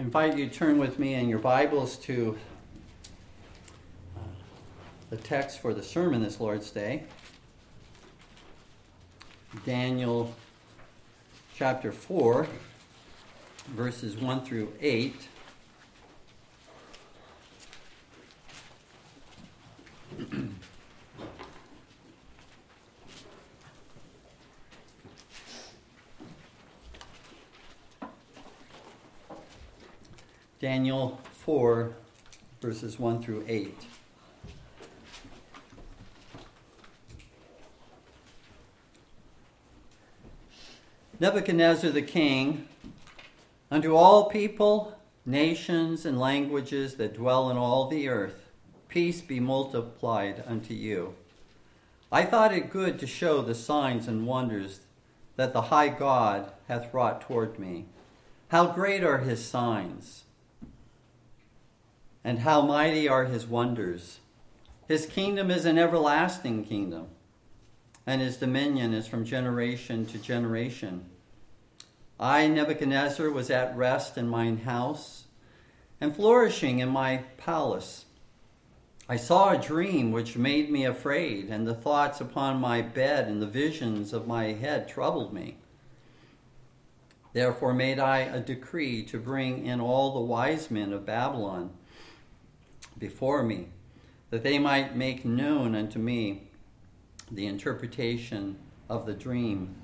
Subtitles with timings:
[0.00, 2.38] I invite you to turn with me in your Bibles to
[4.16, 4.20] uh,
[5.10, 7.02] the text for the sermon this Lord's Day.
[9.66, 10.34] Daniel
[11.54, 12.46] chapter 4,
[13.66, 15.28] verses 1 through 8.
[30.70, 31.90] Daniel 4,
[32.60, 33.74] verses 1 through 8.
[41.18, 42.68] Nebuchadnezzar the king,
[43.68, 48.48] unto all people, nations, and languages that dwell in all the earth,
[48.88, 51.16] peace be multiplied unto you.
[52.12, 54.82] I thought it good to show the signs and wonders
[55.34, 57.86] that the high God hath wrought toward me.
[58.50, 60.22] How great are his signs!
[62.24, 64.20] And how mighty are his wonders.
[64.86, 67.08] His kingdom is an everlasting kingdom,
[68.06, 71.06] and his dominion is from generation to generation.
[72.18, 75.24] I, Nebuchadnezzar, was at rest in mine house
[76.00, 78.04] and flourishing in my palace.
[79.08, 83.40] I saw a dream which made me afraid, and the thoughts upon my bed and
[83.40, 85.56] the visions of my head troubled me.
[87.32, 91.70] Therefore made I a decree to bring in all the wise men of Babylon
[93.00, 93.68] before me,
[94.30, 96.50] that they might make known unto me
[97.30, 98.56] the interpretation
[98.88, 99.74] of the dream.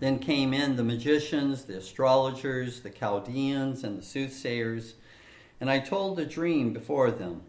[0.00, 4.94] Then came in the magicians, the astrologers, the Chaldeans, and the soothsayers,
[5.60, 7.42] and I told the dream before them,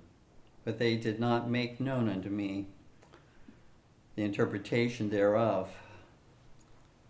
[0.66, 2.68] but they did not make known unto me
[4.16, 5.72] the interpretation thereof.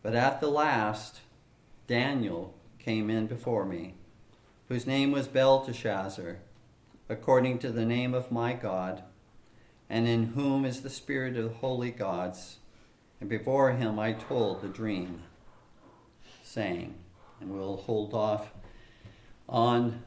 [0.03, 1.22] But at the last,
[1.88, 3.95] Daniel came in before me,
[4.67, 6.39] whose name was Belteshazzar
[7.12, 9.04] according to the name of my God,
[9.90, 12.60] and in whom is the spirit of the holy gods.
[13.20, 15.23] And before him I told the dream,
[16.42, 16.95] saying,
[17.42, 18.54] and we'll hold off
[19.50, 20.04] on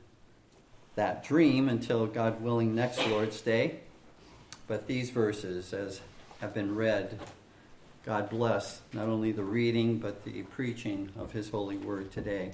[0.94, 3.80] that dream until God willing next Lord's Day.
[4.66, 6.00] But these verses, as
[6.40, 7.20] have been read,
[8.06, 12.52] God bless not only the reading but the preaching of His holy word today.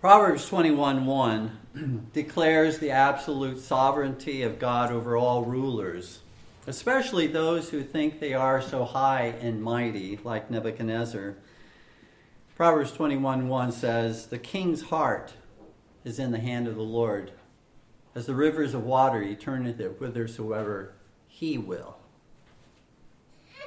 [0.00, 6.20] Proverbs 21 1 declares the absolute sovereignty of God over all rulers,
[6.66, 11.36] especially those who think they are so high and mighty, like Nebuchadnezzar.
[12.56, 15.34] Proverbs 21 1 says, The king's heart
[16.02, 17.32] is in the hand of the Lord.
[18.14, 20.94] As the rivers of water, he turneth it whithersoever
[21.28, 21.98] he will.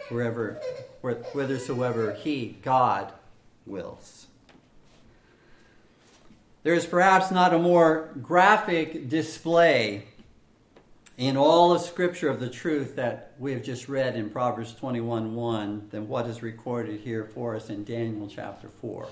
[0.09, 0.59] Wherever,
[1.03, 3.13] whithersoever he, God,
[3.67, 4.29] wills.
[6.63, 10.05] There is perhaps not a more graphic display
[11.17, 15.35] in all of Scripture of the truth that we have just read in Proverbs 21
[15.35, 19.09] 1 than what is recorded here for us in Daniel chapter 4.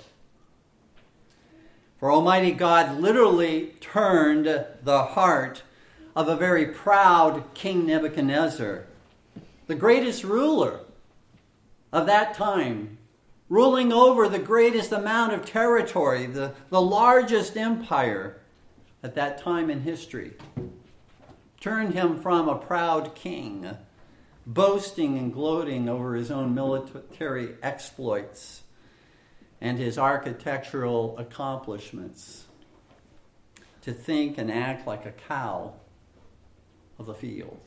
[1.99, 5.63] For Almighty God literally turned the heart
[6.15, 8.85] of a very proud King Nebuchadnezzar,
[9.67, 10.79] the greatest ruler
[11.91, 12.97] of that time,
[13.51, 18.39] ruling over the greatest amount of territory, the, the largest empire
[19.03, 20.31] at that time in history.
[21.59, 23.77] Turned him from a proud king,
[24.47, 28.63] boasting and gloating over his own military exploits
[29.59, 32.45] and his architectural accomplishments,
[33.81, 35.73] to think and act like a cow
[36.97, 37.59] of the field.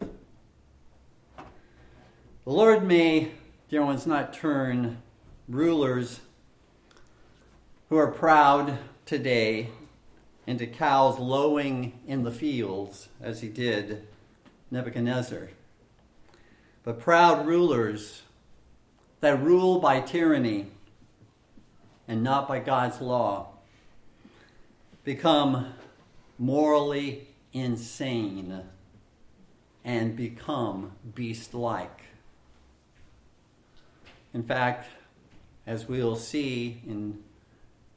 [1.37, 1.45] The
[2.47, 3.33] Lord may,
[3.69, 5.03] dear ones, not turn
[5.49, 6.21] rulers
[7.89, 9.69] who are proud today
[10.47, 14.07] into cows lowing in the fields as he did
[14.71, 15.51] Nebuchadnezzar.
[16.83, 18.23] But proud rulers
[19.21, 20.67] that rule by tyranny
[22.07, 23.49] and not by God's law
[25.03, 25.73] become
[26.39, 28.63] morally insane
[29.85, 32.03] and become beast like.
[34.33, 34.89] In fact,
[35.67, 37.23] as we'll see in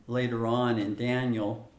[0.07, 1.69] later on in Daniel,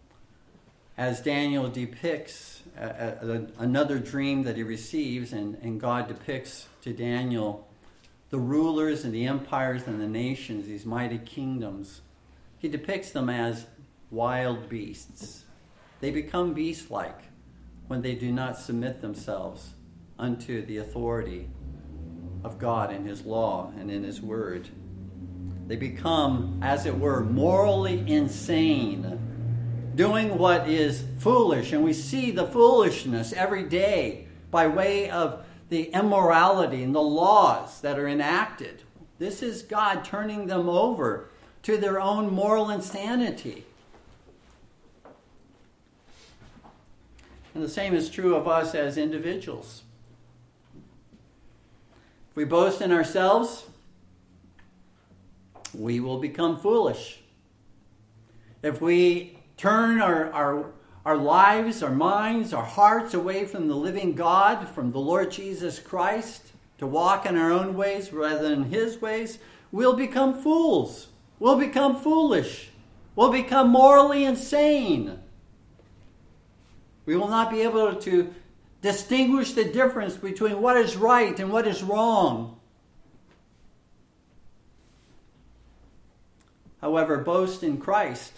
[0.96, 6.93] as Daniel depicts a, a, another dream that he receives, and, and God depicts to
[6.93, 7.69] Daniel
[8.31, 12.02] the rulers and the empires and the nations, these mighty kingdoms,
[12.58, 13.67] he depicts them as
[14.11, 15.44] wild beasts.
[16.00, 17.19] They become beast like
[17.87, 19.70] when they do not submit themselves
[20.19, 21.49] unto the authority
[22.44, 24.69] of God in His law and in His word.
[25.69, 31.73] They become, as it were, morally insane, doing what is foolish.
[31.73, 37.82] And we see the foolishness every day by way of the immorality and the laws
[37.82, 38.82] that are enacted.
[39.19, 41.29] This is God turning them over
[41.65, 43.67] to their own moral insanity.
[47.53, 49.82] And the same is true of us as individuals.
[52.31, 53.67] If we boast in ourselves,
[55.75, 57.20] we will become foolish.
[58.62, 60.73] If we turn our, our,
[61.05, 65.79] our lives, our minds, our hearts away from the living God, from the Lord Jesus
[65.79, 69.38] Christ, to walk in our own ways rather than His ways,
[69.73, 71.09] we'll become fools.
[71.38, 72.70] We'll become foolish.
[73.15, 75.19] We'll become morally insane.
[77.05, 78.35] We will not be able to
[78.81, 82.57] distinguish the difference between what is right and what is wrong.
[86.81, 88.33] However, boast in Christ.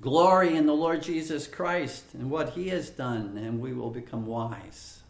[0.00, 4.26] Glory in the Lord Jesus Christ and what he has done, and we will become
[4.26, 5.00] wise.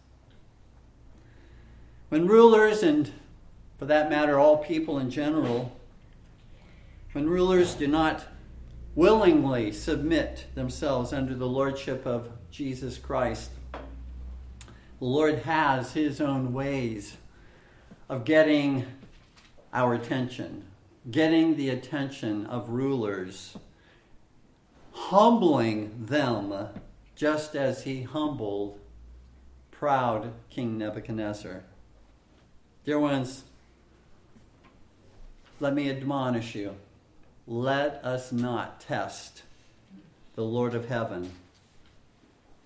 [2.09, 3.11] When rulers, and
[3.79, 5.77] for that matter, all people in general,
[7.13, 8.27] when rulers do not
[8.95, 13.51] willingly submit themselves under the lordship of Jesus Christ.
[13.73, 17.19] The Lord has his own ways
[18.09, 18.87] of getting
[19.75, 20.66] our attention,
[21.11, 23.57] getting the attention of rulers,
[24.93, 26.53] humbling them
[27.15, 28.79] just as he humbled
[29.71, 31.65] proud King Nebuchadnezzar.
[32.85, 33.45] Dear ones,
[35.61, 36.77] let me admonish you
[37.47, 39.45] let us not test
[40.35, 41.31] the Lord of heaven,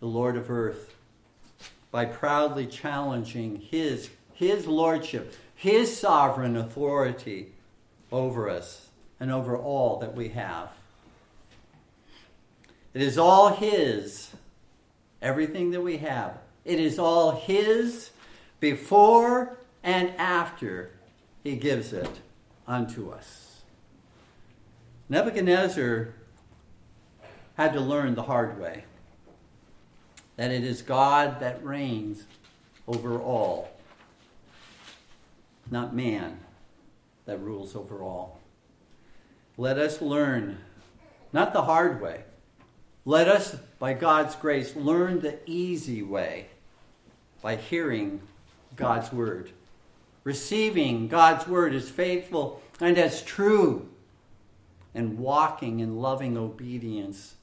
[0.01, 0.95] the Lord of earth,
[1.91, 7.53] by proudly challenging his, his lordship, his sovereign authority
[8.13, 10.71] over us and over all that we have.
[12.93, 14.31] It is all his,
[15.23, 16.39] everything that we have.
[16.65, 18.11] It is all his
[18.59, 20.91] before and after
[21.45, 22.21] he gives it
[22.67, 23.63] unto us.
[25.09, 26.15] Nebuchadnezzar
[27.57, 28.85] had to learn the hard way
[30.37, 32.25] that it is God that reigns
[32.87, 33.71] over all,
[35.71, 36.39] not man
[37.27, 38.41] that rules over all.
[39.57, 40.59] Let us learn,
[41.33, 42.25] not the hard way,
[43.05, 46.49] let us, by God's grace, learn the easy way
[47.43, 48.21] by hearing
[48.77, 49.51] God's word,
[50.25, 53.89] receiving God's word as faithful and as true
[54.95, 57.37] and walking in loving obedience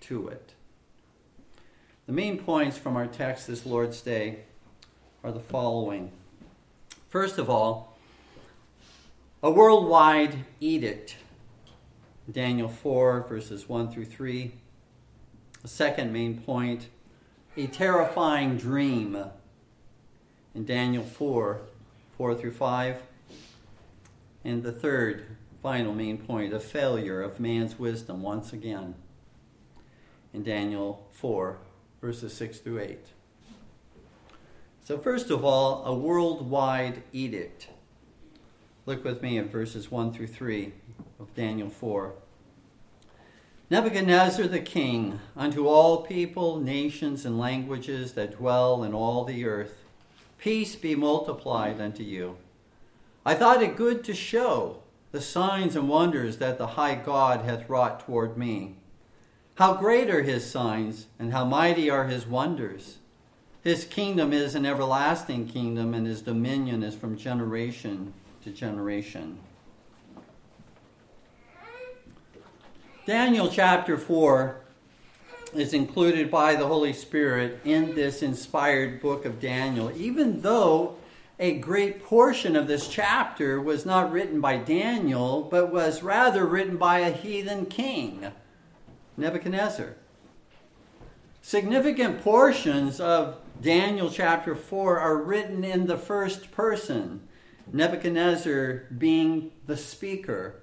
[0.00, 0.54] to it.
[2.06, 4.40] The main points from our text this Lord's Day
[5.22, 6.10] are the following.
[7.08, 7.91] First of all,
[9.44, 11.16] a worldwide edict,
[12.30, 14.52] Daniel 4, verses 1 through 3.
[15.62, 16.88] The second main point,
[17.56, 19.18] a terrifying dream
[20.54, 21.60] in Daniel 4,
[22.16, 23.02] 4 through 5.
[24.44, 28.94] And the third, final main point a failure of man's wisdom once again
[30.32, 31.58] in Daniel 4,
[32.00, 32.98] verses 6 through 8.
[34.84, 37.68] So, first of all, a worldwide edict.
[38.84, 40.72] Look with me at verses 1 through 3
[41.20, 42.14] of Daniel 4.
[43.70, 49.84] Nebuchadnezzar the king, unto all people, nations, and languages that dwell in all the earth,
[50.36, 52.36] peace be multiplied unto you.
[53.24, 57.68] I thought it good to show the signs and wonders that the high God hath
[57.68, 58.74] wrought toward me.
[59.54, 62.98] How great are his signs, and how mighty are his wonders!
[63.62, 69.38] His kingdom is an everlasting kingdom, and his dominion is from generation to generation.
[73.06, 74.60] Daniel chapter 4
[75.54, 80.96] is included by the Holy Spirit in this inspired book of Daniel, even though
[81.38, 86.76] a great portion of this chapter was not written by Daniel, but was rather written
[86.76, 88.28] by a heathen king,
[89.16, 89.96] Nebuchadnezzar.
[91.42, 97.28] Significant portions of Daniel chapter 4 are written in the first person,
[97.70, 100.62] Nebuchadnezzar being the speaker.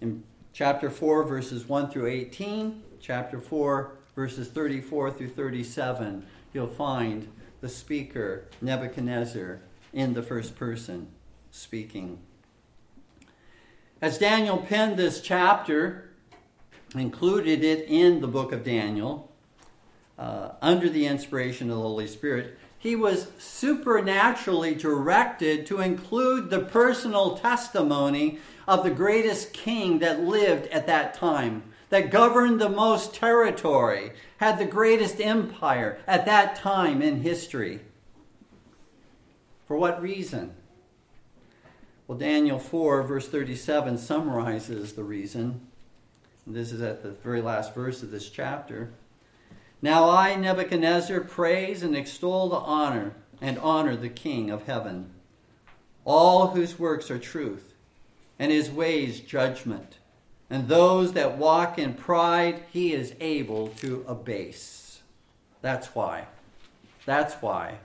[0.00, 0.22] In
[0.52, 7.28] chapter 4, verses 1 through 18, chapter 4, verses 34 through 37, you'll find
[7.60, 9.60] the speaker, Nebuchadnezzar,
[9.92, 11.08] in the first person
[11.50, 12.18] speaking.
[14.00, 16.10] As Daniel penned this chapter,
[16.94, 19.30] included it in the book of Daniel,
[20.18, 26.60] uh, under the inspiration of the Holy Spirit, he was supernaturally directed to include the
[26.60, 33.12] personal testimony of the greatest king that lived at that time, that governed the most
[33.12, 37.80] territory, had the greatest empire at that time in history.
[39.68, 40.54] For what reason?
[42.08, 45.66] Well, Daniel 4, verse 37, summarizes the reason.
[46.46, 48.90] This is at the very last verse of this chapter.
[49.82, 55.10] Now I, Nebuchadnezzar, praise and extol the honor and honor the King of heaven,
[56.04, 57.72] all whose works are truth,
[58.38, 59.96] and his ways judgment,
[60.50, 65.00] and those that walk in pride he is able to abase.
[65.62, 66.26] That's why.
[67.06, 67.78] That's why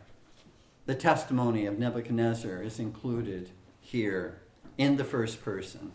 [0.86, 3.50] the testimony of Nebuchadnezzar is included
[3.82, 4.40] here
[4.78, 5.92] in the first person.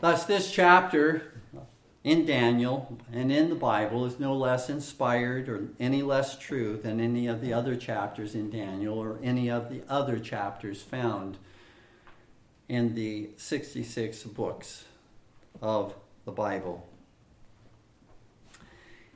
[0.00, 1.31] Thus, this chapter
[2.04, 6.98] in Daniel and in the Bible is no less inspired or any less true than
[6.98, 11.38] any of the other chapters in Daniel or any of the other chapters found
[12.68, 14.84] in the 66 books
[15.60, 15.94] of
[16.24, 16.86] the Bible.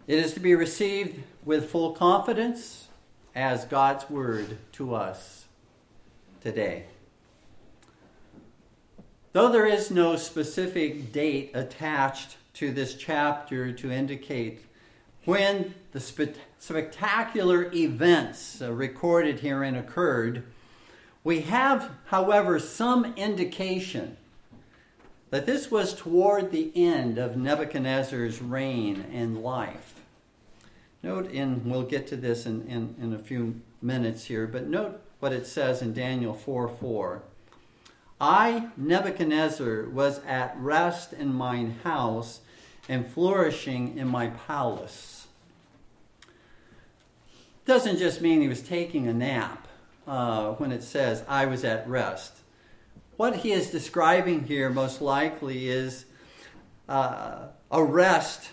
[0.06, 2.86] It is to be received with full confidence
[3.34, 5.46] as God's word to us
[6.40, 6.84] today.
[9.32, 14.64] Though there is no specific date attached to this chapter to indicate
[15.26, 16.00] when the
[16.58, 20.42] spectacular events uh, recorded herein occurred.
[21.22, 24.16] We have, however, some indication
[25.28, 30.00] that this was toward the end of Nebuchadnezzar's reign and life.
[31.02, 35.02] Note and we'll get to this in, in, in a few minutes here, but note
[35.20, 37.22] what it says in Daniel 4 4.
[38.18, 42.40] I, Nebuchadnezzar, was at rest in mine house
[42.88, 45.26] and flourishing in my palace.
[47.64, 49.66] Doesn't just mean he was taking a nap
[50.06, 52.32] uh, when it says, I was at rest.
[53.16, 56.04] What he is describing here, most likely, is
[56.88, 58.50] uh, a rest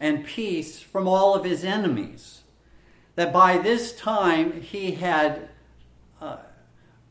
[0.00, 2.42] and peace from all of his enemies.
[3.16, 5.48] That by this time he had
[6.20, 6.38] uh,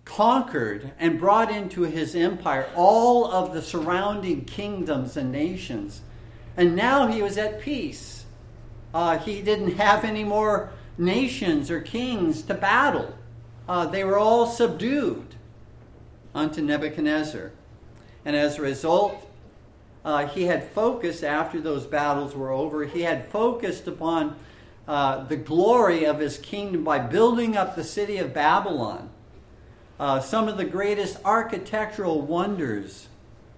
[0.06, 6.02] conquered and brought into his empire all of the surrounding kingdoms and nations
[6.58, 8.26] and now he was at peace.
[8.94, 13.16] Uh, he didn't have any more nations or kings to battle.
[13.70, 15.36] Uh, they were all subdued
[16.34, 17.52] unto Nebuchadnezzar.
[18.26, 19.30] And as a result,
[20.04, 24.36] uh, he had focused, after those battles were over, he had focused upon
[24.88, 29.10] uh, the glory of his kingdom by building up the city of Babylon.
[30.00, 33.10] Uh, some of the greatest architectural wonders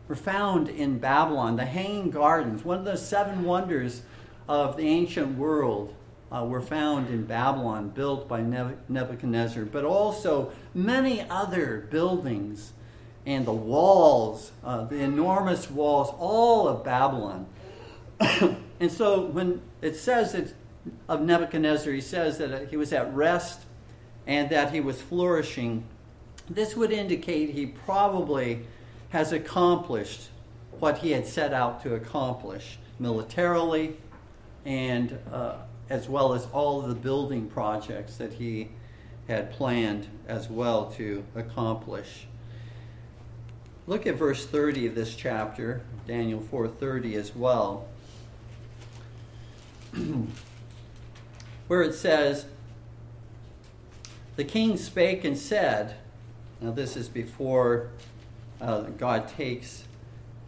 [0.10, 1.56] were found in Babylon.
[1.56, 4.02] The Hanging Gardens, one of the seven wonders
[4.48, 5.96] of the ancient world,
[6.32, 12.74] uh, were found in Babylon, built by Nebuchadnezzar, but also many other buildings
[13.26, 17.46] and the walls, uh, the enormous walls, all of Babylon.
[18.80, 20.54] and so when it says that
[21.08, 23.62] of Nebuchadnezzar, he says that he was at rest
[24.26, 25.84] and that he was flourishing.
[26.50, 28.66] This would indicate he probably
[29.10, 30.30] has accomplished
[30.80, 33.98] what he had set out to accomplish militarily
[34.66, 35.56] and uh,
[35.90, 38.70] as well as all the building projects that he
[39.28, 42.28] had planned as well to accomplish.
[43.88, 47.88] Look at verse 30 of this chapter, Daniel 4:30 as well.
[51.70, 52.48] where it says,
[54.36, 55.96] The king spake and said,
[56.60, 57.92] now this is before
[58.62, 59.86] uh, God takes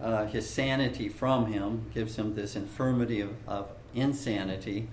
[0.02, 4.88] uh, his sanity from him, gives him this infirmity of, of insanity.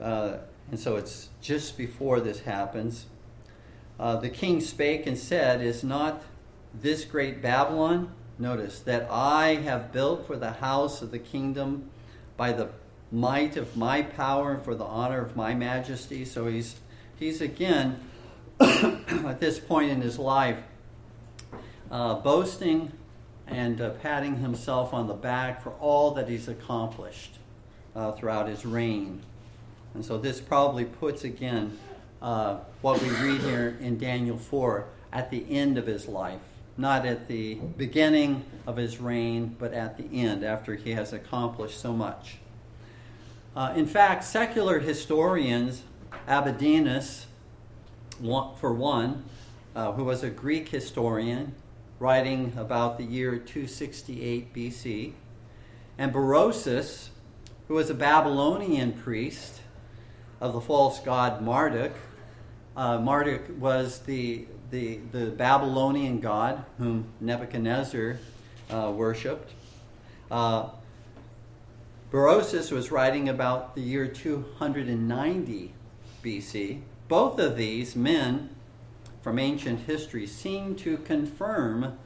[0.00, 0.38] Uh,
[0.70, 3.06] and so it's just before this happens.
[3.98, 6.22] Uh, the king spake and said, Is not
[6.72, 11.90] this great Babylon, notice, that I have built for the house of the kingdom
[12.36, 12.70] by the
[13.12, 16.24] might of my power and for the honor of my majesty?
[16.24, 16.76] So he's,
[17.18, 18.00] he's again,
[18.60, 20.62] at this point in his life,
[21.90, 22.92] uh, boasting
[23.46, 27.38] and uh, patting himself on the back for all that he's accomplished
[27.96, 29.22] uh, throughout his reign.
[29.94, 31.78] And so this probably puts again
[32.22, 36.40] uh, what we read here in Daniel 4 at the end of his life.
[36.76, 41.78] Not at the beginning of his reign, but at the end, after he has accomplished
[41.78, 42.36] so much.
[43.54, 45.82] Uh, in fact, secular historians,
[46.28, 47.26] Abydenus,
[48.20, 49.24] for one,
[49.74, 51.54] uh, who was a Greek historian,
[52.00, 55.12] writing about the year 268 BC,
[55.98, 57.10] and Berosus,
[57.68, 59.60] who was a Babylonian priest
[60.40, 61.92] of the false god Marduk.
[62.74, 68.18] Uh, Marduk was the, the, the Babylonian god whom Nebuchadnezzar
[68.70, 69.52] uh, worshipped.
[70.30, 70.70] Uh,
[72.10, 75.74] Berosus was writing about the year 290
[76.24, 76.80] BC.
[77.08, 78.56] Both of these men
[79.22, 81.98] from ancient history seem to confirm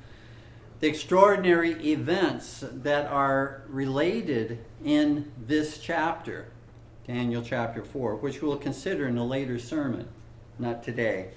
[0.80, 6.48] the extraordinary events that are related in this chapter,
[7.06, 10.08] Daniel chapter 4, which we'll consider in a later sermon,
[10.58, 11.28] not today.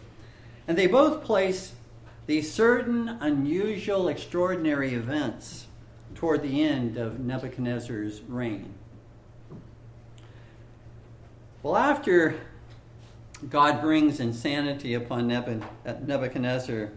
[0.68, 1.74] And they both place
[2.26, 5.68] these certain unusual, extraordinary events
[6.16, 8.74] toward the end of Nebuchadnezzar's reign.
[11.64, 12.36] Well, after
[13.50, 16.89] God brings insanity upon Nebuchadnezzar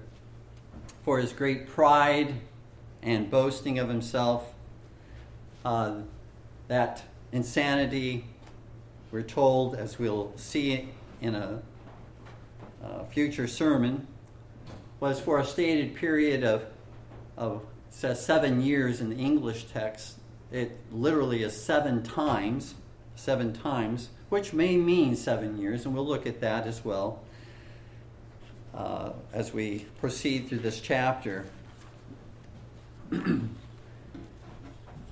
[1.04, 2.35] for his great pride
[3.02, 4.54] and boasting of himself.
[5.64, 5.97] Uh,
[6.68, 8.25] that insanity,
[9.11, 10.88] we're told, as we'll see
[11.20, 11.61] in a,
[12.82, 14.06] a future sermon,
[14.99, 16.64] was for a stated period of,
[17.37, 20.16] of says seven years in the English text.
[20.50, 22.75] It literally is seven times,
[23.14, 27.21] seven times which may mean seven years, and we'll look at that as well
[28.73, 31.47] uh, as we proceed through this chapter.
[33.11, 33.50] and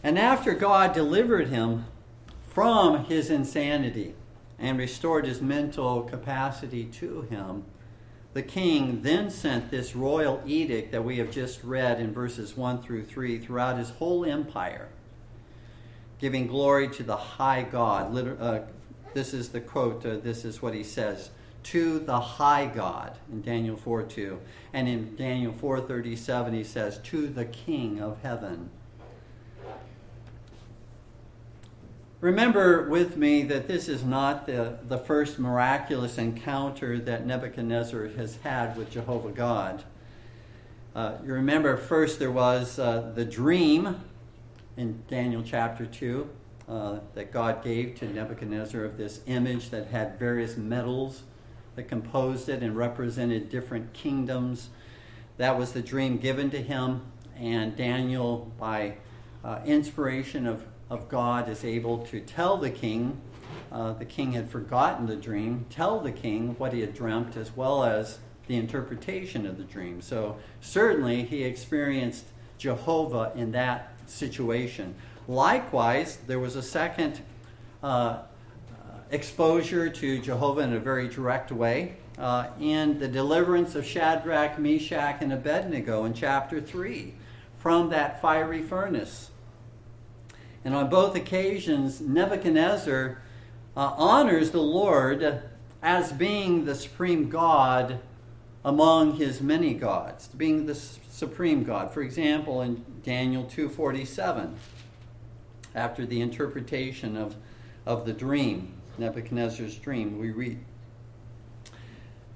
[0.05, 1.85] after God delivered him
[2.49, 4.15] from his insanity
[4.59, 7.65] and restored his mental capacity to him,
[8.35, 12.83] the king then sent this royal edict that we have just read in verses 1
[12.83, 14.89] through 3 throughout his whole empire,
[16.19, 18.17] giving glory to the high God.
[18.17, 18.61] Uh,
[19.15, 21.31] this is the quote, uh, this is what he says
[21.65, 24.39] to the high God in Daniel 4 2.
[24.73, 28.71] And in Daniel 4:37 he says, to the King of heaven.
[32.21, 38.39] Remember with me that this is not the, the first miraculous encounter that Nebuchadnezzar has
[38.43, 39.85] had with Jehovah God.
[40.97, 44.01] Uh, you remember first there was uh, the dream
[44.79, 46.31] in Daniel chapter 2
[46.69, 51.25] uh, that God gave to Nebuchadnezzar of this image that had various metals
[51.75, 54.71] that composed it and represented different kingdoms.
[55.37, 57.03] That was the dream given to him,
[57.37, 58.95] and Daniel, by
[59.45, 63.21] uh, inspiration of, of God, is able to tell the king.
[63.73, 67.57] Uh, the king had forgotten the dream, tell the king what he had dreamt, as
[67.57, 70.01] well as the interpretation of the dream.
[70.01, 72.27] So, certainly, he experienced
[72.59, 74.95] Jehovah in that situation.
[75.27, 77.21] Likewise, there was a second
[77.83, 78.21] uh,
[79.11, 85.19] exposure to Jehovah in a very direct way uh, in the deliverance of Shadrach, Meshach,
[85.21, 87.15] and Abednego in chapter 3
[87.59, 89.31] from that fiery furnace.
[90.65, 93.23] And on both occasions, Nebuchadnezzar
[93.77, 95.43] uh, honors the Lord
[95.83, 98.01] as being the supreme God
[98.65, 100.75] among his many gods, being the
[101.19, 101.93] supreme God.
[101.93, 104.55] For example, in Daniel 2:47,
[105.75, 107.35] after the interpretation of,
[107.85, 110.61] of the dream, Nebuchadnezzar's dream, we read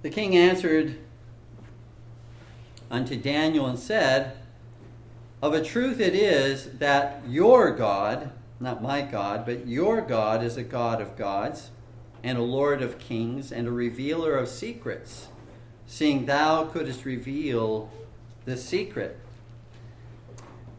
[0.02, 0.98] The king answered
[2.90, 4.36] unto Daniel and said,
[5.40, 10.56] Of a truth it is that your God, not my God, but your God is
[10.56, 11.70] a God of gods,
[12.24, 15.28] and a Lord of kings, and a revealer of secrets,
[15.86, 17.88] seeing thou couldst reveal
[18.44, 19.18] the secret.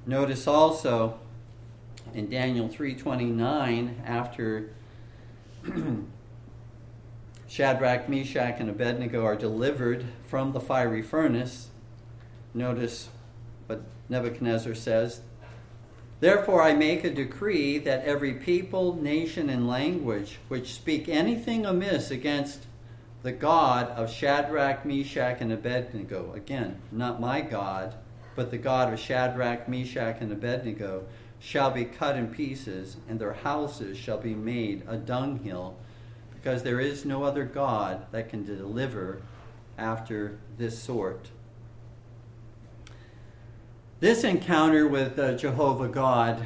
[0.06, 1.19] Notice also
[2.13, 4.69] in Daniel 3:29 after
[7.47, 11.69] Shadrach, Meshach and Abednego are delivered from the fiery furnace.
[12.54, 13.10] Notice
[13.67, 15.21] what Nebuchadnezzar says,
[16.19, 22.12] Therefore I make a decree that every people, nation and language which speak anything amiss
[22.12, 22.65] against
[23.24, 26.34] the God of Shadrach, Meshach, and Abednego.
[26.34, 27.96] Again, not my God,
[28.36, 31.06] but the God of Shadrach, Meshach, and Abednego
[31.40, 35.78] shall be cut in pieces, and their houses shall be made a dunghill,
[36.34, 39.22] because there is no other God that can deliver
[39.78, 41.30] after this sort.
[44.02, 46.46] This encounter with uh, Jehovah God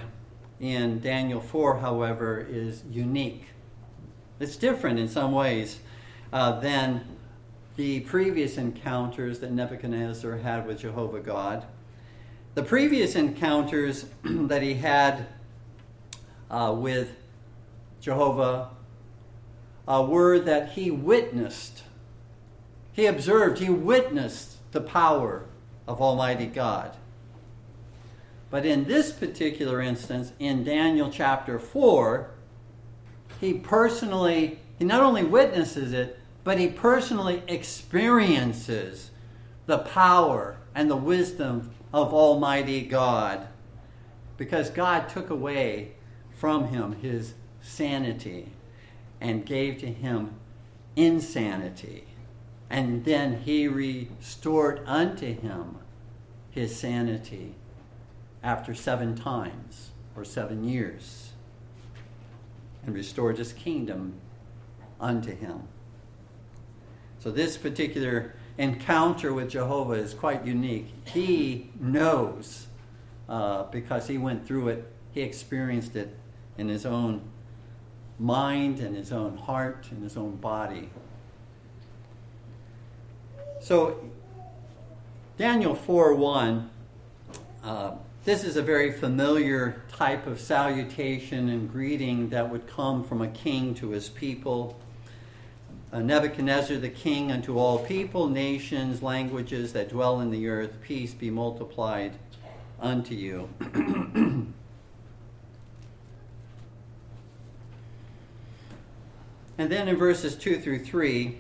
[0.60, 3.48] in Daniel 4, however, is unique.
[4.40, 5.80] It's different in some ways
[6.32, 7.06] uh, than
[7.76, 11.66] the previous encounters that Nebuchadnezzar had with Jehovah God.
[12.56, 15.28] The previous encounters that he had
[16.50, 17.12] uh, with
[18.02, 18.70] Jehovah
[19.88, 21.84] uh, were that he witnessed,
[22.94, 25.46] he observed, he witnessed the power
[25.88, 26.96] of Almighty God.
[28.50, 32.32] But in this particular instance, in Daniel chapter 4,
[33.40, 39.12] he personally, he not only witnesses it, but he personally experiences
[39.66, 43.48] the power and the wisdom of Almighty God.
[44.38, 45.94] Because God took away
[46.32, 48.52] from him his sanity
[49.20, 50.36] and gave to him
[50.96, 52.06] insanity.
[52.70, 55.78] And then he restored unto him
[56.52, 57.56] his sanity
[58.44, 61.32] after seven times or seven years
[62.86, 64.14] and restored his kingdom
[65.00, 65.64] unto him.
[67.20, 70.88] So, this particular encounter with Jehovah is quite unique.
[71.06, 72.68] He knows
[73.30, 76.18] uh, because he went through it, he experienced it
[76.58, 77.22] in his own
[78.20, 80.90] mind and his own heart and his own body.
[83.60, 84.10] So,
[85.38, 86.70] Daniel 4 1,
[87.64, 87.92] uh,
[88.24, 93.28] this is a very familiar type of salutation and greeting that would come from a
[93.28, 94.78] king to his people.
[95.92, 101.14] Uh, Nebuchadnezzar the king unto all people, nations, languages that dwell in the earth, peace
[101.14, 102.14] be multiplied
[102.82, 103.48] unto you.
[103.62, 104.54] and
[109.58, 111.38] then in verses 2 through 3,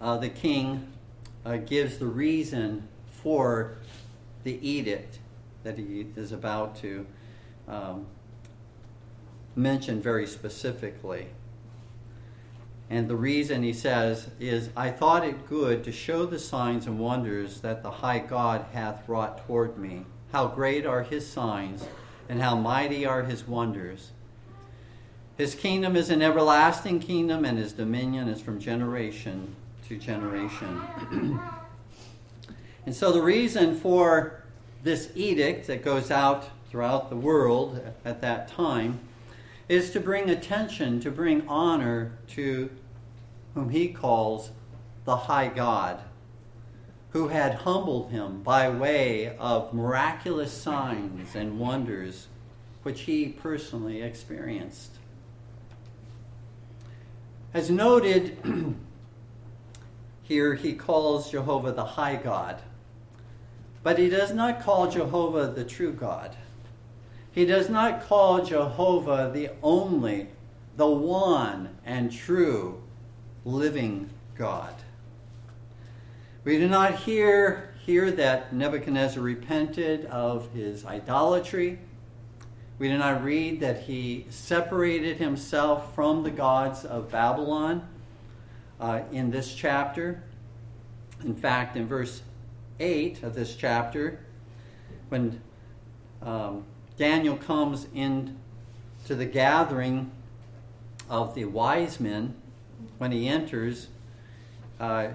[0.00, 0.92] uh, the king
[1.44, 3.78] uh, gives the reason for
[4.44, 5.18] the edict
[5.64, 7.04] that he is about to
[7.66, 8.06] um,
[9.56, 11.26] mention very specifically.
[12.92, 16.98] And the reason he says is, I thought it good to show the signs and
[16.98, 20.04] wonders that the high God hath wrought toward me.
[20.30, 21.86] How great are his signs,
[22.28, 24.10] and how mighty are his wonders.
[25.38, 29.56] His kingdom is an everlasting kingdom, and his dominion is from generation
[29.88, 30.82] to generation.
[32.84, 34.44] and so the reason for
[34.82, 39.00] this edict that goes out throughout the world at that time
[39.66, 42.68] is to bring attention, to bring honor to
[43.54, 44.50] whom he calls
[45.04, 46.00] the high God,
[47.10, 52.28] who had humbled him by way of miraculous signs and wonders
[52.82, 54.96] which he personally experienced.
[57.54, 58.38] As noted,
[60.22, 62.62] here he calls Jehovah the high God,
[63.82, 66.36] but he does not call Jehovah the true God.
[67.30, 70.28] He does not call Jehovah the only,
[70.76, 72.81] the one and true
[73.44, 74.74] living God.
[76.44, 81.78] We do not hear here that Nebuchadnezzar repented of his idolatry.
[82.78, 87.88] We do not read that he separated himself from the gods of Babylon
[88.80, 90.22] uh, in this chapter.
[91.24, 92.22] In fact, in verse
[92.80, 94.20] 8 of this chapter,
[95.08, 95.40] when
[96.22, 96.64] um,
[96.96, 98.36] Daniel comes in
[99.06, 100.10] to the gathering
[101.08, 102.34] of the wise men,
[103.02, 103.88] when he enters,
[104.78, 105.08] uh,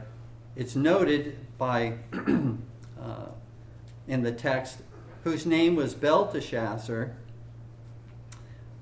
[0.57, 1.93] it's noted by
[3.01, 3.27] uh,
[4.09, 4.79] in the text
[5.23, 7.15] whose name was Belteshazzar,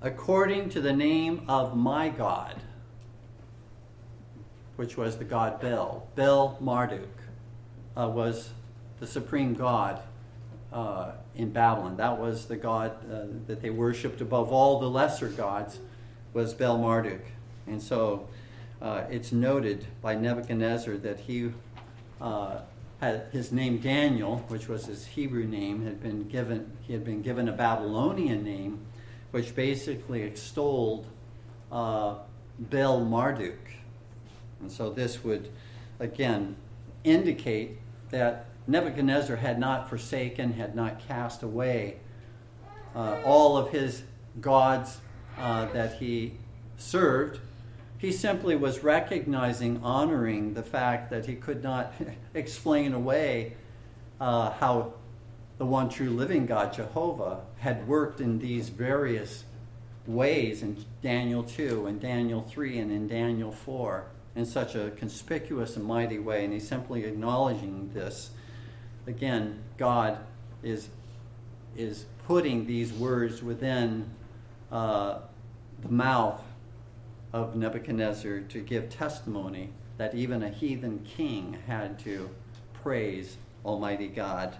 [0.02, 2.56] according to the name of my God,
[4.76, 6.08] which was the god Bel.
[6.16, 7.08] Bel Marduk
[7.96, 8.50] uh, was
[9.00, 10.02] the supreme god
[10.74, 11.98] uh, in Babylon.
[11.98, 15.78] That was the god uh, that they worshipped above all the lesser gods,
[16.34, 17.22] was Bel Marduk.
[17.68, 18.28] And so
[18.82, 21.52] uh, it's noted by Nebuchadnezzar that he
[22.22, 22.60] uh,
[23.00, 26.78] had his name Daniel, which was his Hebrew name, had been given.
[26.82, 28.80] He had been given a Babylonian name,
[29.32, 31.08] which basically extolled
[31.72, 32.16] uh,
[32.60, 33.60] Bel Marduk,
[34.62, 35.50] and so this would
[36.00, 36.56] again
[37.04, 37.78] indicate
[38.12, 41.98] that Nebuchadnezzar had not forsaken, had not cast away
[42.96, 44.04] uh, all of his
[44.42, 45.00] gods
[45.38, 46.34] uh, that he
[46.78, 47.40] served
[48.06, 51.92] he simply was recognizing, honoring the fact that he could not
[52.36, 53.54] explain away
[54.22, 54.94] uh, how
[55.58, 59.44] the one true living God, Jehovah, had worked in these various
[60.06, 65.76] ways in Daniel 2 and Daniel 3 and in Daniel 4 in such a conspicuous
[65.76, 66.44] and mighty way.
[66.44, 68.30] And he's simply acknowledging this.
[69.08, 70.20] Again, God
[70.62, 70.90] is,
[71.76, 74.12] is putting these words within
[74.72, 75.22] uh,
[75.82, 76.44] the mouth
[77.36, 82.30] of Nebuchadnezzar to give testimony that even a heathen king had to
[82.82, 84.56] praise Almighty God.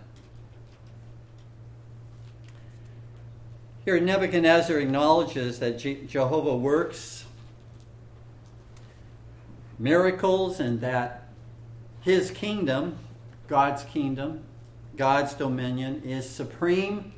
[3.86, 7.24] Here, Nebuchadnezzar acknowledges that Jehovah works
[9.80, 11.30] miracles and that
[12.02, 12.98] his kingdom,
[13.48, 14.44] God's kingdom,
[14.98, 17.14] God's dominion, is supreme,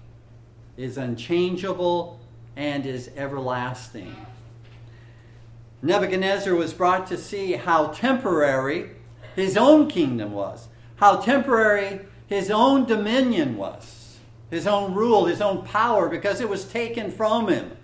[0.77, 2.19] is unchangeable,
[2.55, 4.15] and is everlasting.
[5.81, 8.91] Nebuchadnezzar was brought to see how temporary
[9.35, 14.17] his own kingdom was, how temporary his own dominion was,
[14.49, 17.77] his own rule, his own power, because it was taken from him.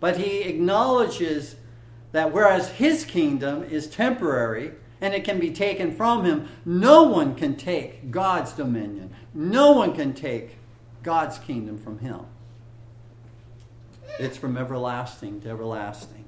[0.00, 1.56] But he acknowledges
[2.12, 7.34] that whereas his kingdom is temporary and it can be taken from him, no one
[7.34, 9.12] can take God's dominion.
[9.34, 10.58] No one can take
[11.02, 12.20] God's kingdom from him.
[14.18, 16.21] It's from everlasting to everlasting.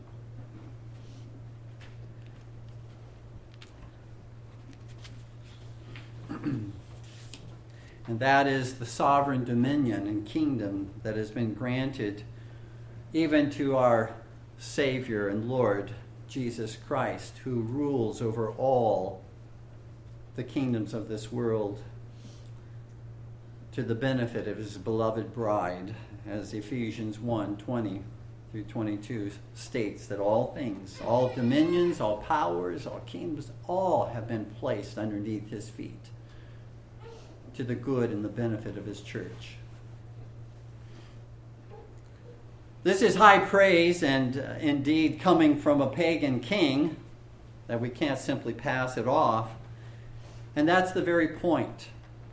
[8.07, 12.25] and that is the sovereign dominion and kingdom that has been granted
[13.13, 14.13] even to our
[14.59, 15.93] Savior and Lord
[16.29, 19.23] Jesus Christ, who rules over all
[20.37, 21.81] the kingdoms of this world
[23.73, 25.95] to the benefit of his beloved bride,
[26.29, 28.03] as Ephesians 1 20
[28.51, 34.45] through 22 states that all things, all dominions, all powers, all kingdoms, all have been
[34.45, 36.11] placed underneath his feet
[37.55, 39.57] to the good and the benefit of his church.
[42.83, 46.97] This is high praise and uh, indeed coming from a pagan king
[47.67, 49.53] that we can't simply pass it off.
[50.55, 51.89] And that's the very point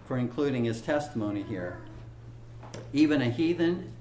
[0.05, 1.77] for including his testimony here.
[2.91, 3.93] Even a heathen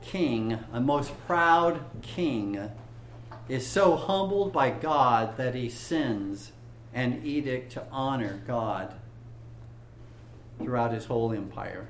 [0.00, 2.70] king, a most proud king,
[3.48, 6.52] is so humbled by God that he sends
[6.94, 8.94] an edict to honor God
[10.62, 11.86] throughout his whole empire.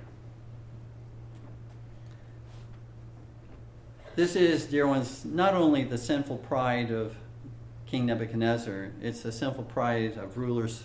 [4.16, 7.16] This is, dear ones, not only the sinful pride of
[7.86, 10.84] King Nebuchadnezzar, it's the sinful pride of rulers,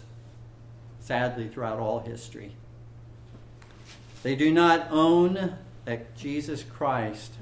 [1.00, 2.56] sadly, throughout all history.
[4.24, 7.34] They do not own that Jesus Christ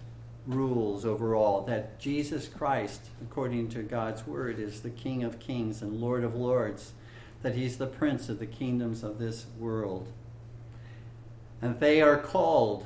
[0.47, 5.81] rules over all, that Jesus Christ, according to God's word, is the King of kings
[5.81, 6.93] and Lord of lords,
[7.41, 10.07] that he's the prince of the kingdoms of this world
[11.63, 12.85] and they are called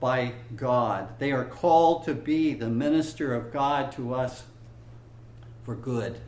[0.00, 1.16] by God.
[1.20, 4.42] They are called to be the minister of God to us
[5.62, 6.18] for good.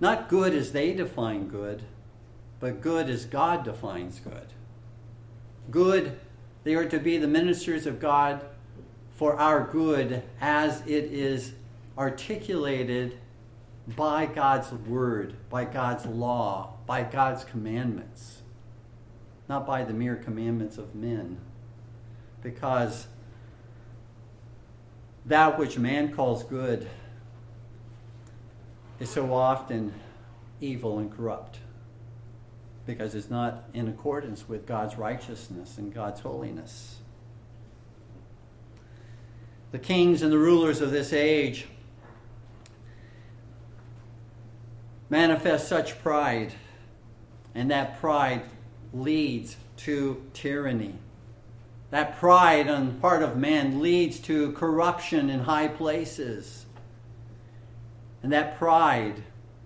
[0.00, 1.84] Not good as they define good,
[2.58, 4.48] but good as God defines good.
[5.70, 6.18] Good,
[6.64, 8.44] they are to be the ministers of God
[9.14, 11.52] for our good as it is
[11.96, 13.18] articulated
[13.86, 18.39] by God's word, by God's law, by God's commandments
[19.50, 21.36] not by the mere commandments of men.
[22.40, 23.08] Because
[25.26, 26.88] that which man calls good
[29.00, 29.92] is so often
[30.60, 31.58] evil and corrupt
[32.86, 37.00] because it's not in accordance with God's righteousness and God's holiness.
[39.72, 41.66] The kings and the rulers of this age
[45.08, 46.54] manifest such pride,
[47.52, 48.42] and that pride
[48.92, 50.94] leads to tyranny.
[51.90, 56.66] That pride on the part of man leads to corruption in high places.
[58.22, 59.22] And that pride,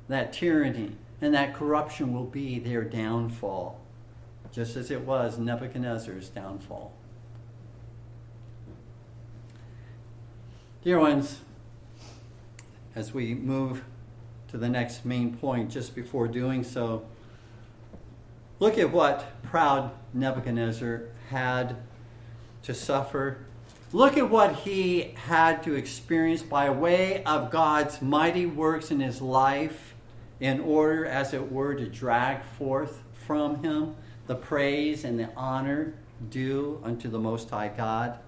[0.09, 3.81] that tyranny, and that corruption will be their downfall,
[4.53, 6.93] just as it was Nebuchadnezzar's downfall.
[10.83, 11.41] Dear ones,
[12.95, 13.85] as we move
[14.49, 17.05] to the next main point, just before doing so,
[18.61, 21.77] Look at what proud Nebuchadnezzar had
[22.63, 23.39] to suffer.
[23.93, 29.21] Look at what he had to experience by way of God's mighty works in his
[29.21, 29.95] life
[30.41, 35.95] in order, as it were, to drag forth from him the praise and the honor
[36.31, 38.19] due unto the Most High God.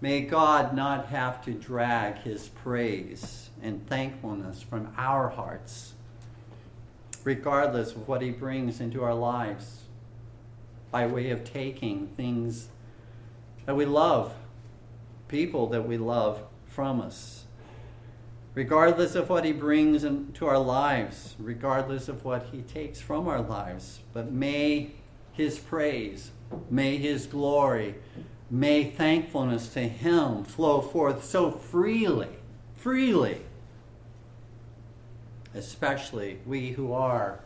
[0.00, 5.94] May God not have to drag his praise and thankfulness from our hearts
[7.24, 9.82] regardless of what He brings into our lives,
[10.90, 12.68] by way of taking things
[13.66, 14.34] that we love,
[15.28, 17.44] people that we love from us.
[18.54, 23.40] Regardless of what He brings into our lives, regardless of what He takes from our
[23.42, 24.92] lives, but may
[25.32, 26.30] His praise,
[26.70, 27.96] may His glory,
[28.50, 32.30] may thankfulness to Him flow forth so freely,
[32.74, 33.42] freely
[35.54, 37.40] especially we who are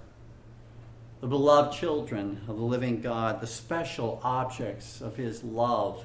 [1.20, 6.04] the beloved children of the living God, the special objects of His love,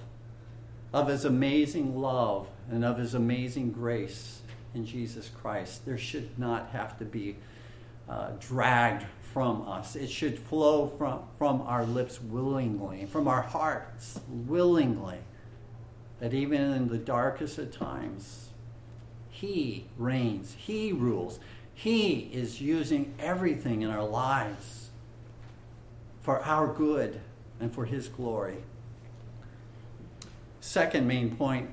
[0.94, 4.42] of His amazing love, and of His amazing grace
[4.76, 5.86] in Jesus Christ.
[5.86, 7.36] There should not have to be
[8.08, 9.96] uh, dragged from us.
[9.96, 15.18] It should flow from, from our lips willingly, from our hearts willingly.
[16.20, 18.50] that even in the darkest of times,
[19.30, 21.40] He reigns, He rules,
[21.78, 24.90] He is using everything in our lives
[26.22, 27.22] for our good
[27.60, 28.58] and for His glory.
[30.60, 31.70] Second main point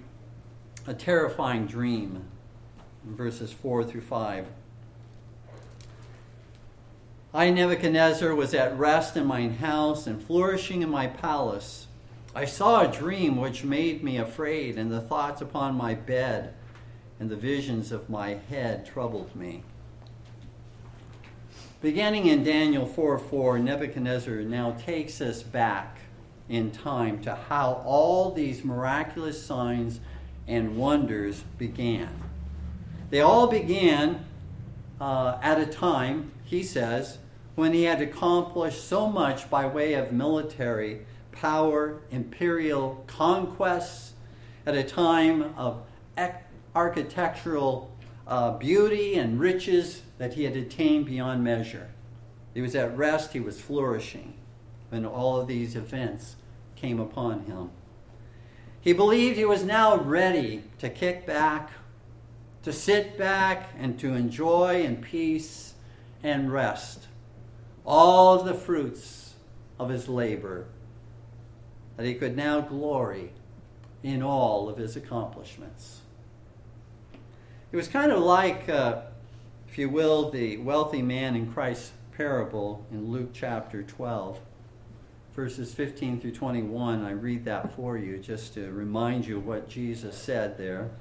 [0.87, 2.23] a terrifying dream,
[3.03, 4.47] verses 4 through 5.
[7.33, 11.87] I, Nebuchadnezzar, was at rest in mine house and flourishing in my palace.
[12.35, 16.53] I saw a dream which made me afraid, and the thoughts upon my bed
[17.19, 19.63] and the visions of my head troubled me.
[21.85, 25.99] Beginning in Daniel 4 4, Nebuchadnezzar now takes us back
[26.49, 30.01] in time to how all these miraculous signs
[30.49, 32.09] and wonders began.
[33.11, 34.25] They all began
[34.99, 37.19] uh, at a time, he says,
[37.55, 44.15] when he had accomplished so much by way of military power, imperial conquests,
[44.65, 45.83] at a time of
[46.75, 47.94] architectural
[48.27, 51.91] uh, beauty and riches that he had attained beyond measure.
[52.55, 54.35] He was at rest, he was flourishing
[54.91, 56.37] when all of these events
[56.77, 57.71] came upon him.
[58.81, 61.71] He believed he was now ready to kick back,
[62.63, 65.75] to sit back, and to enjoy in peace
[66.23, 67.09] and rest
[67.85, 69.35] all of the fruits
[69.79, 70.67] of his labor,
[71.97, 73.31] that he could now glory
[74.03, 76.01] in all of his accomplishments.
[77.75, 79.01] It was kind of like, uh,
[79.69, 84.39] if you will, the wealthy man in Christ's parable in Luke chapter 12,
[85.35, 87.05] verses 15 through 21.
[87.05, 90.93] I read that for you just to remind you what Jesus said there.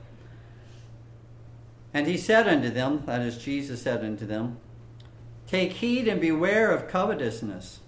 [1.94, 4.58] And he said unto them, that is, Jesus said unto them,
[5.46, 7.82] Take heed and beware of covetousness.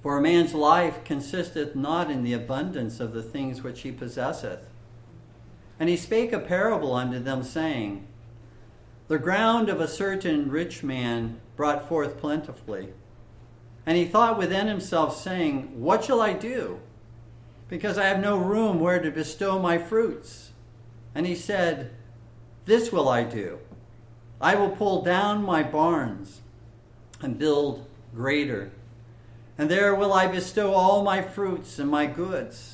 [0.00, 4.60] For a man's life consisteth not in the abundance of the things which he possesseth.
[5.78, 8.06] And he spake a parable unto them, saying,
[9.08, 12.92] The ground of a certain rich man brought forth plentifully.
[13.86, 16.80] And he thought within himself, saying, What shall I do?
[17.68, 20.52] Because I have no room where to bestow my fruits.
[21.14, 21.90] And he said,
[22.64, 23.58] This will I do.
[24.40, 26.40] I will pull down my barns
[27.20, 28.70] and build greater.
[29.56, 32.73] And there will I bestow all my fruits and my goods.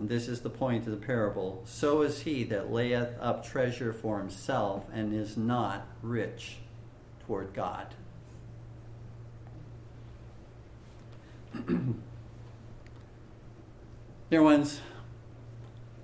[0.00, 3.92] and this is the point of the parable, so is he that layeth up treasure
[3.92, 6.56] for himself and is not rich
[7.26, 7.94] toward God.
[14.30, 14.80] Dear ones,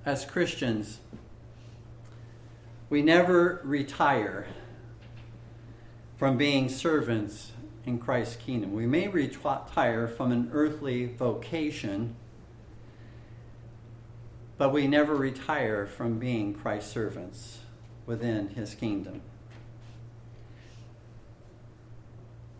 [0.04, 1.00] as Christians,
[2.90, 4.46] we never retire
[6.18, 7.52] from being servants
[7.86, 8.74] in Christ's kingdom.
[8.74, 12.14] We may retire from an earthly vocation,
[14.58, 17.58] but we never retire from being Christ's servants
[18.06, 19.20] within his kingdom.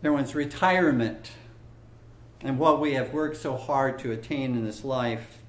[0.01, 1.31] There was retirement
[2.41, 5.39] and what we have worked so hard to attain in this life.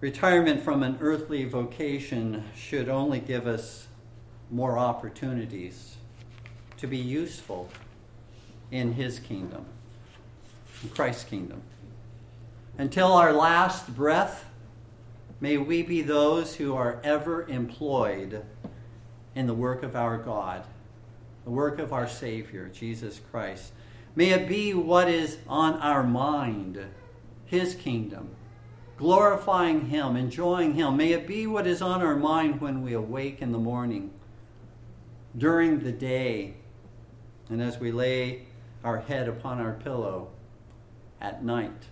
[0.00, 3.86] Retirement from an earthly vocation should only give us
[4.50, 5.96] more opportunities
[6.78, 7.68] to be useful
[8.70, 9.64] in his kingdom,
[10.82, 11.62] in Christ's kingdom.
[12.76, 14.47] Until our last breath,
[15.40, 18.44] may we be those who are ever employed
[19.34, 20.64] in the work of our God,
[21.44, 23.72] the work of our Savior, Jesus Christ.
[24.16, 26.84] May it be what is on our mind,
[27.44, 28.30] his kingdom,
[28.96, 30.96] glorifying him, enjoying him.
[30.96, 34.10] May it be what is on our mind when we awake in the morning,
[35.36, 36.54] during the day,
[37.48, 38.46] and as we lay
[38.82, 40.30] our head upon our pillow
[41.20, 41.84] at night.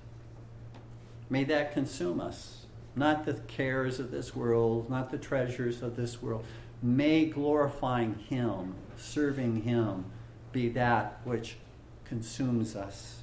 [1.30, 2.65] May that consume us,
[2.96, 6.44] not the cares of this world, not the treasures of this world.
[6.82, 10.06] May glorifying Him, serving Him,
[10.50, 11.56] be that which
[12.06, 13.20] consumes us.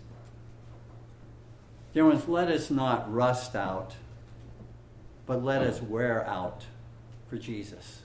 [1.93, 3.95] Dear ones, let us not rust out,
[5.26, 6.65] but let us wear out
[7.28, 8.01] for Jesus.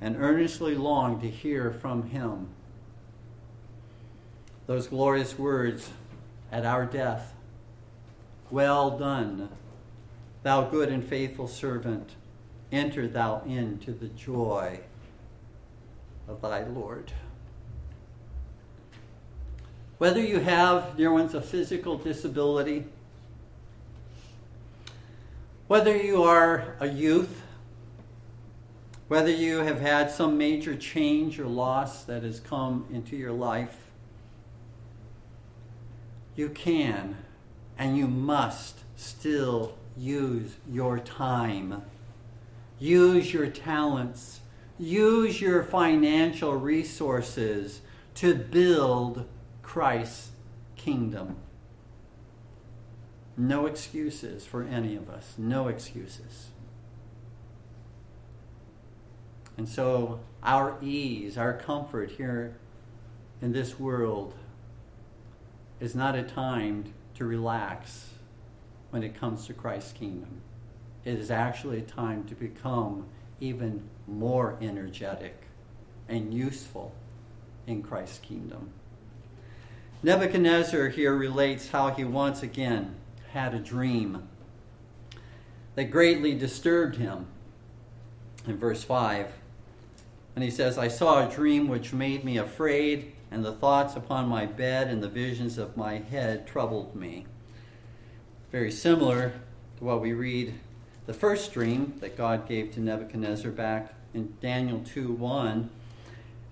[0.00, 2.48] And earnestly long to hear from Him
[4.66, 5.90] those glorious words
[6.50, 7.34] at our death
[8.50, 9.48] Well done,
[10.42, 12.14] Thou good and faithful servant,
[12.72, 14.80] enter thou into the joy
[16.26, 17.12] of thy Lord.
[19.98, 22.86] Whether you have, dear ones, a physical disability,
[25.66, 27.42] whether you are a youth,
[29.08, 33.90] whether you have had some major change or loss that has come into your life,
[36.34, 37.16] you can
[37.80, 41.82] and you must still use your time,
[42.78, 44.40] use your talents,
[44.78, 47.80] use your financial resources
[48.14, 49.26] to build
[49.62, 50.32] Christ's
[50.76, 51.36] kingdom.
[53.34, 55.36] No excuses for any of us.
[55.38, 56.48] No excuses.
[59.56, 62.58] And so, our ease, our comfort here
[63.40, 64.34] in this world
[65.80, 68.14] is not a time to relax
[68.88, 70.40] when it comes to Christ's kingdom.
[71.04, 73.08] It is actually a time to become
[73.40, 75.42] even more energetic
[76.08, 76.94] and useful
[77.66, 78.70] in Christ's kingdom.
[80.02, 82.94] Nebuchadnezzar here relates how he once again
[83.34, 84.26] had a dream
[85.74, 87.26] that greatly disturbed him.
[88.46, 89.30] In verse 5,
[90.34, 94.28] and he says, I saw a dream which made me afraid, and the thoughts upon
[94.28, 97.26] my bed and the visions of my head troubled me.
[98.50, 99.32] Very similar
[99.78, 100.54] to what we read
[101.06, 105.70] the first dream that God gave to Nebuchadnezzar back in Daniel 2 1.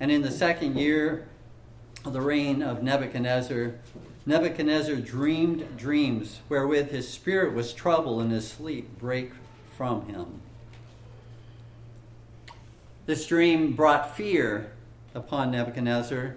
[0.00, 1.26] And in the second year
[2.04, 3.74] of the reign of Nebuchadnezzar,
[4.26, 9.32] Nebuchadnezzar dreamed dreams wherewith his spirit was troubled and his sleep brake
[9.76, 10.40] from him.
[13.06, 14.72] This dream brought fear
[15.14, 16.36] upon Nebuchadnezzar.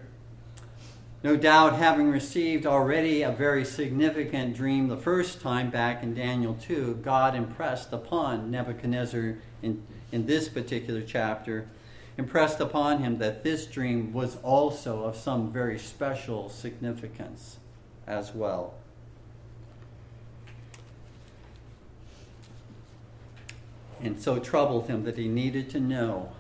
[1.24, 6.58] No doubt, having received already a very significant dream the first time back in Daniel
[6.60, 11.68] 2, God impressed upon Nebuchadnezzar in, in this particular chapter,
[12.18, 17.58] impressed upon him that this dream was also of some very special significance
[18.08, 18.74] as well.
[24.02, 26.32] And so troubled him that he needed to know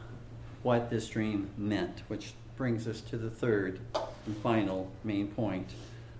[0.63, 3.79] what this dream meant, which brings us to the third
[4.27, 5.71] and final main point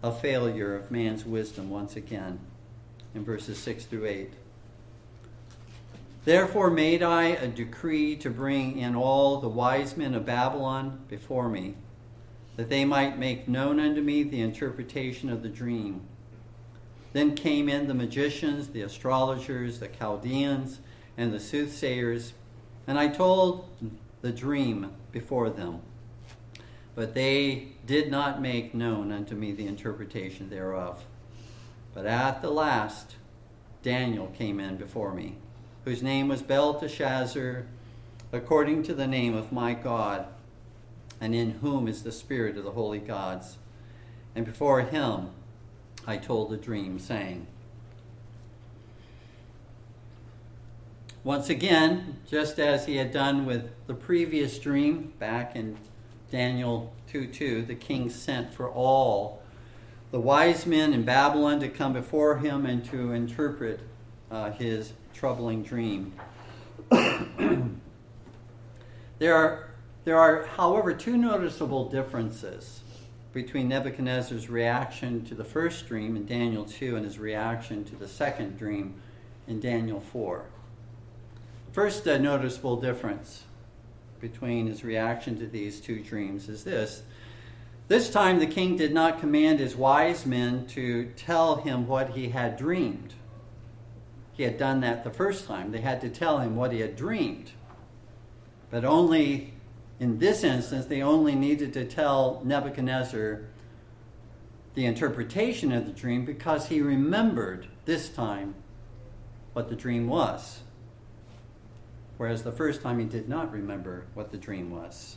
[0.02, 2.40] a failure of man's wisdom once again
[3.14, 4.34] in verses 6 through 8.
[6.26, 11.48] Therefore made I a decree to bring in all the wise men of Babylon before
[11.48, 11.76] me,
[12.56, 16.02] that they might make known unto me the interpretation of the dream.
[17.14, 20.80] Then came in the magicians, the astrologers, the Chaldeans,
[21.16, 22.34] and the soothsayers,
[22.88, 23.70] and I told
[24.22, 25.82] the dream before them.
[26.96, 31.06] But they did not make known unto me the interpretation thereof.
[31.94, 33.16] But at the last,
[33.82, 35.38] Daniel came in before me,
[35.86, 37.66] whose name was Belteshazzar,
[38.32, 40.28] according to the name of my God,
[41.20, 43.58] and in whom is the spirit of the holy gods.
[44.36, 45.30] And before him
[46.08, 47.48] I told the dream, saying,
[51.24, 55.78] Once again, just as he had done with the previous dream back in
[56.32, 59.44] Daniel 2 2, the king sent for all
[60.12, 63.82] the wise men in Babylon to come before him and to interpret
[64.32, 66.14] uh, his troubling dream.
[69.20, 69.72] there, are,
[70.06, 72.82] there are, however, two noticeable differences
[73.34, 78.08] between Nebuchadnezzar's reaction to the first dream in Daniel 2 and his reaction to the
[78.08, 78.96] second dream
[79.48, 80.46] in Daniel 4.
[81.72, 83.44] First uh, noticeable difference
[84.22, 87.04] between his reaction to these two dreams is this.
[87.88, 92.30] This time the king did not command his wise men to tell him what he
[92.30, 93.16] had dreamed.
[94.32, 95.72] He had done that the first time.
[95.72, 97.52] They had to tell him what he had dreamed.
[98.70, 99.54] But only
[100.00, 103.42] in this instance, they only needed to tell Nebuchadnezzar
[104.74, 108.56] the interpretation of the dream because he remembered this time
[109.54, 110.62] what the dream was
[112.22, 115.16] whereas the first time he did not remember what the dream was.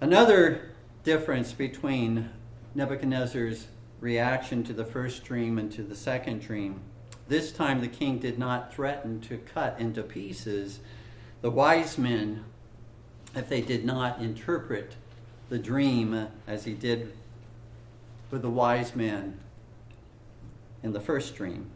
[0.00, 0.70] Another
[1.02, 2.30] difference between
[2.72, 3.66] Nebuchadnezzar's
[3.98, 6.80] reaction to the first dream and to the second dream
[7.26, 10.78] this time the king did not threaten to cut into pieces
[11.40, 12.44] the wise men
[13.34, 14.94] if they did not interpret
[15.48, 17.12] the dream as he did
[18.30, 19.40] with the wise men
[20.84, 21.68] in the first dream.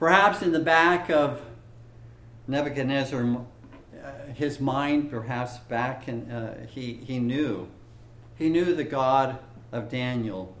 [0.00, 1.42] Perhaps in the back of
[2.48, 7.68] Nebuchadnezzar, uh, his mind, perhaps back, in, uh, he, he knew.
[8.34, 9.38] He knew the God
[9.70, 10.56] of Daniel.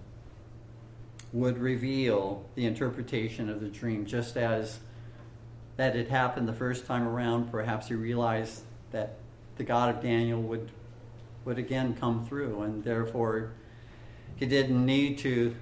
[1.32, 4.80] would reveal the interpretation of the dream, just as
[5.76, 7.50] that had happened the first time around.
[7.50, 9.16] Perhaps he realized that
[9.56, 10.70] the God of Daniel would
[11.46, 13.52] would again come through, and therefore
[14.36, 15.56] he didn't need to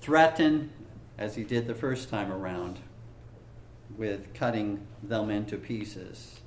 [0.00, 0.70] threaten
[1.20, 2.78] as he did the first time around
[3.98, 6.40] with cutting them into pieces.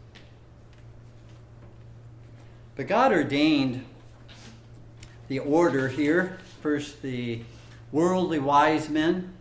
[2.76, 3.86] But God ordained
[5.28, 6.40] the order here.
[6.62, 7.42] First, the
[7.92, 9.34] worldly wise men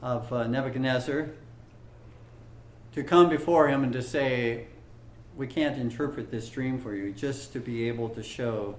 [0.00, 1.28] of uh, Nebuchadnezzar
[2.94, 4.68] to come before him and to say,
[5.36, 8.76] We can't interpret this dream for you, just to be able to show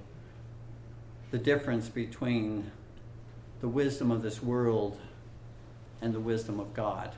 [1.30, 2.72] the difference between
[3.62, 5.00] the wisdom of this world
[6.02, 7.12] and the wisdom of God.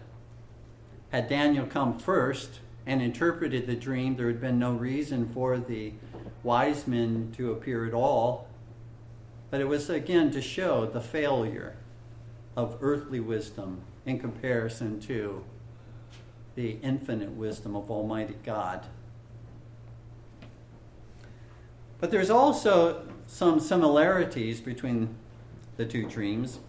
[1.09, 5.93] Had Daniel come first and interpreted the dream, there had been no reason for the
[6.43, 8.47] wise men to appear at all.
[9.49, 11.75] But it was again to show the failure
[12.55, 15.43] of earthly wisdom in comparison to
[16.55, 18.85] the infinite wisdom of Almighty God.
[21.99, 25.15] But there's also some similarities between
[25.77, 26.59] the two dreams.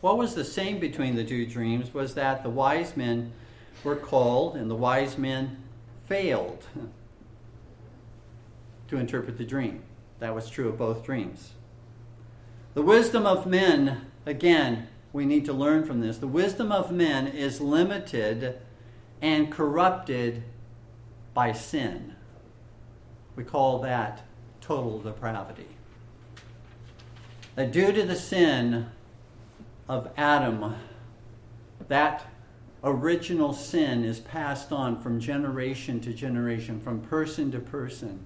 [0.00, 3.32] What was the same between the two dreams was that the wise men
[3.84, 5.62] were called and the wise men
[6.06, 6.66] failed
[8.88, 9.82] to interpret the dream.
[10.18, 11.52] That was true of both dreams.
[12.74, 16.18] The wisdom of men, again, we need to learn from this.
[16.18, 18.60] The wisdom of men is limited
[19.20, 20.44] and corrupted
[21.34, 22.14] by sin.
[23.36, 24.22] We call that
[24.60, 25.66] total depravity.
[27.54, 28.86] That due to the sin
[29.90, 30.76] of Adam,
[31.88, 32.24] that
[32.84, 38.20] original sin is passed on from generation to generation, from person to person.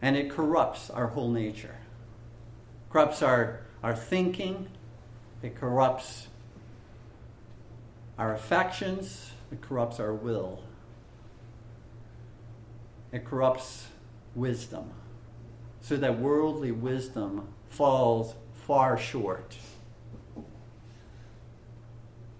[0.00, 1.74] And it corrupts our whole nature.
[2.88, 4.68] Corrupts our, our thinking,
[5.42, 6.28] it corrupts
[8.16, 10.62] our affections, it corrupts our will,
[13.10, 13.88] it corrupts
[14.36, 14.88] wisdom,
[15.80, 19.56] so that worldly wisdom falls far short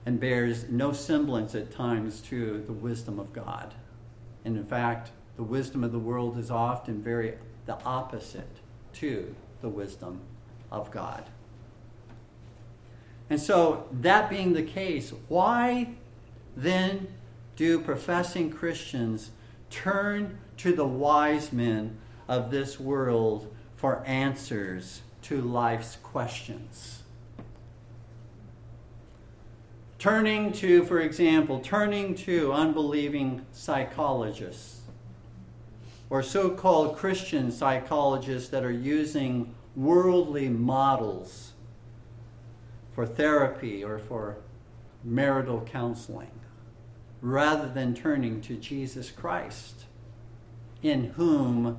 [0.07, 3.75] and bears no semblance at times to the wisdom of God.
[4.45, 7.35] And in fact, the wisdom of the world is often very
[7.67, 8.61] the opposite
[8.95, 10.21] to the wisdom
[10.71, 11.25] of God.
[13.29, 15.89] And so, that being the case, why
[16.57, 17.09] then
[17.57, 19.33] do professing Christians
[19.69, 21.99] turn to the wise men
[22.29, 27.03] of this world for answers to life's questions?
[29.99, 34.83] Turning to, for example, turning to unbelieving psychologists
[36.11, 41.53] or so called Christian psychologists that are using worldly models
[42.95, 44.39] for therapy or for
[45.03, 46.31] marital counseling
[47.21, 49.85] rather than turning to Jesus Christ,
[50.83, 51.79] in whom,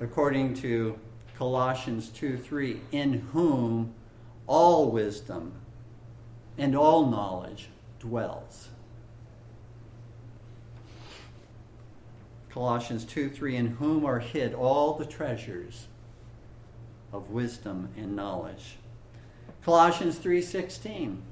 [0.00, 0.98] according to
[1.36, 3.94] Colossians 2 3, in whom
[4.46, 5.52] all wisdom
[6.58, 7.68] and all knowledge
[8.00, 8.68] dwells.
[12.50, 15.86] Colossians 2 3, in whom are hid all the treasures
[17.12, 18.76] of wisdom and knowledge.
[19.62, 21.22] Colossians 3:16.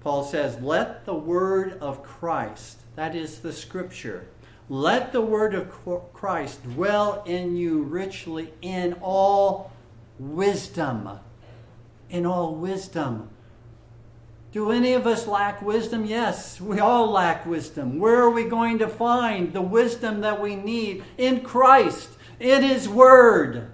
[0.00, 4.26] Paul says, "Let the word of Christ, that is the scripture,
[4.68, 5.72] let the word of
[6.12, 9.72] Christ dwell in you richly in all
[10.18, 11.20] wisdom."
[12.10, 13.30] In all wisdom.
[14.52, 16.04] Do any of us lack wisdom?
[16.04, 17.98] Yes, we all lack wisdom.
[17.98, 21.02] Where are we going to find the wisdom that we need?
[21.16, 23.72] In Christ, in His Word.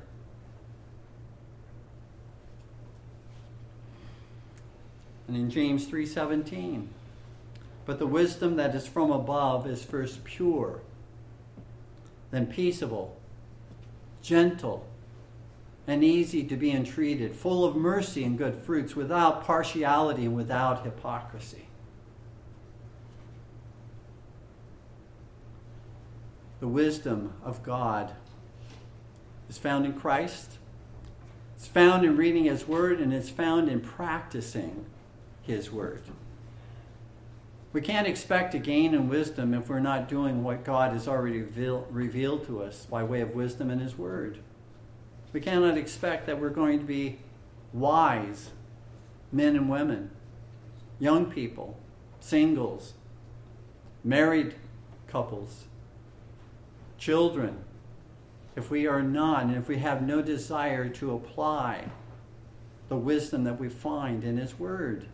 [5.28, 6.88] and in James 3:17.
[7.84, 10.80] But the wisdom that is from above is first pure,
[12.30, 13.16] then peaceable,
[14.22, 14.87] gentle,
[15.88, 20.84] and easy to be entreated, full of mercy and good fruits, without partiality and without
[20.84, 21.66] hypocrisy.
[26.60, 28.12] The wisdom of God
[29.48, 30.58] is found in Christ.
[31.56, 34.84] It's found in reading His Word, and it's found in practicing
[35.48, 36.02] his Word.
[37.72, 41.40] We can't expect to gain in wisdom if we're not doing what God has already
[41.40, 44.38] revealed to us by way of wisdom in His Word.
[45.32, 47.18] We cannot expect that we're going to be
[47.72, 48.50] wise
[49.30, 50.10] men and women,
[50.98, 51.78] young people,
[52.20, 52.94] singles,
[54.02, 54.54] married
[55.06, 55.64] couples,
[56.96, 57.58] children,
[58.56, 61.90] if we are not, and if we have no desire to apply
[62.88, 65.06] the wisdom that we find in his word.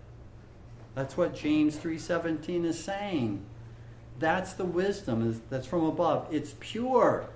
[0.95, 3.45] That's what James 3:17 is saying.
[4.19, 6.29] That's the wisdom that's from above.
[6.31, 7.29] It's pure.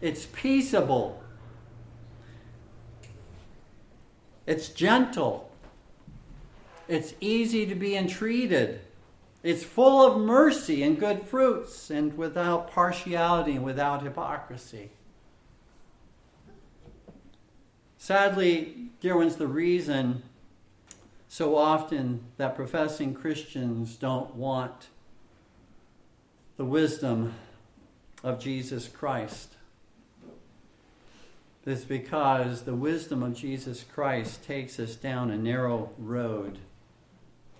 [0.00, 1.22] It's peaceable.
[4.46, 5.50] It's gentle.
[6.86, 8.80] It's easy to be entreated.
[9.42, 14.90] It's full of mercy and good fruits and without partiality and without hypocrisy.
[17.98, 20.22] Sadly, dear ones, the reason
[21.28, 24.88] so often that professing Christians don't want
[26.56, 27.34] the wisdom
[28.24, 29.57] of Jesus Christ
[31.68, 36.58] is because the wisdom of Jesus Christ takes us down a narrow road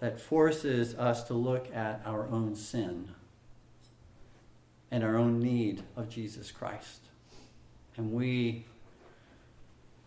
[0.00, 3.10] that forces us to look at our own sin
[4.90, 7.00] and our own need of Jesus Christ.
[7.96, 8.64] And we,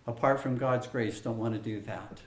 [0.08, 2.22] apart from God's grace, don't want to do that.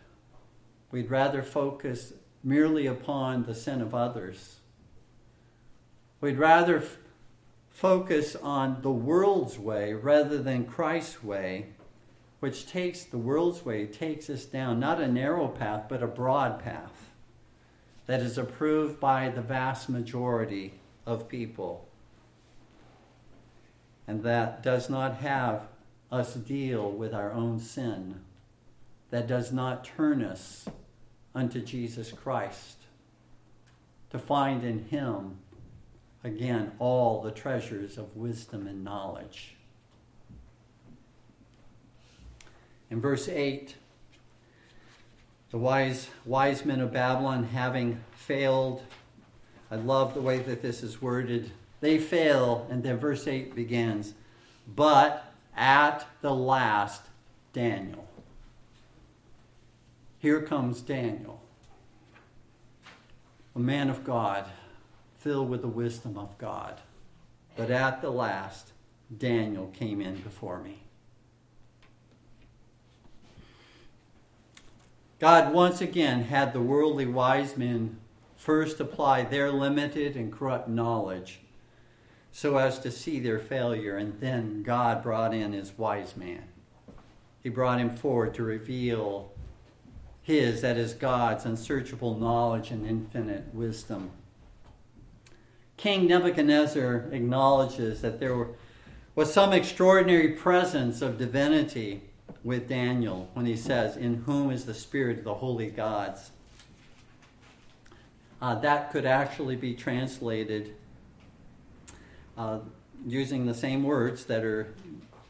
[0.90, 2.12] We'd rather focus
[2.42, 4.56] merely upon the sin of others.
[6.20, 6.82] We'd rather
[7.74, 11.66] focus on the world's way rather than Christ's way,
[12.38, 16.62] which takes the world's way takes us down not a narrow path but a broad
[16.62, 17.10] path
[18.06, 21.88] that is approved by the vast majority of people.
[24.06, 25.62] And that does not have
[26.12, 28.20] us deal with our own sin,
[29.10, 30.68] that does not turn us
[31.34, 32.76] unto Jesus Christ,
[34.10, 35.38] to find in Him,
[36.24, 39.54] again, all the treasures of wisdom and knowledge.
[42.90, 43.76] In verse 8,
[45.50, 48.82] the wise, wise men of Babylon having failed.
[49.70, 51.52] I love the way that this is worded.
[51.80, 54.14] They fail, and then verse 8 begins,
[54.74, 57.02] but at the last,
[57.52, 58.08] Daniel.
[60.18, 61.42] Here comes Daniel,
[63.54, 64.46] a man of God,
[65.24, 66.82] filled with the wisdom of God.
[67.56, 68.72] But at the last,
[69.16, 70.82] Daniel came in before me.
[75.18, 77.96] God once again had the worldly wise men
[78.36, 81.40] first apply their limited and corrupt knowledge
[82.30, 86.42] so as to see their failure, and then God brought in his wise man.
[87.42, 89.32] He brought him forward to reveal
[90.20, 94.10] his, that is God's, unsearchable knowledge and infinite wisdom.
[95.76, 98.48] King Nebuchadnezzar acknowledges that there
[99.14, 102.02] was some extraordinary presence of divinity
[102.42, 106.30] with Daniel when he says, In whom is the spirit of the holy gods?
[108.40, 110.74] Uh, that could actually be translated
[112.36, 112.58] uh,
[113.06, 114.74] using the same words that are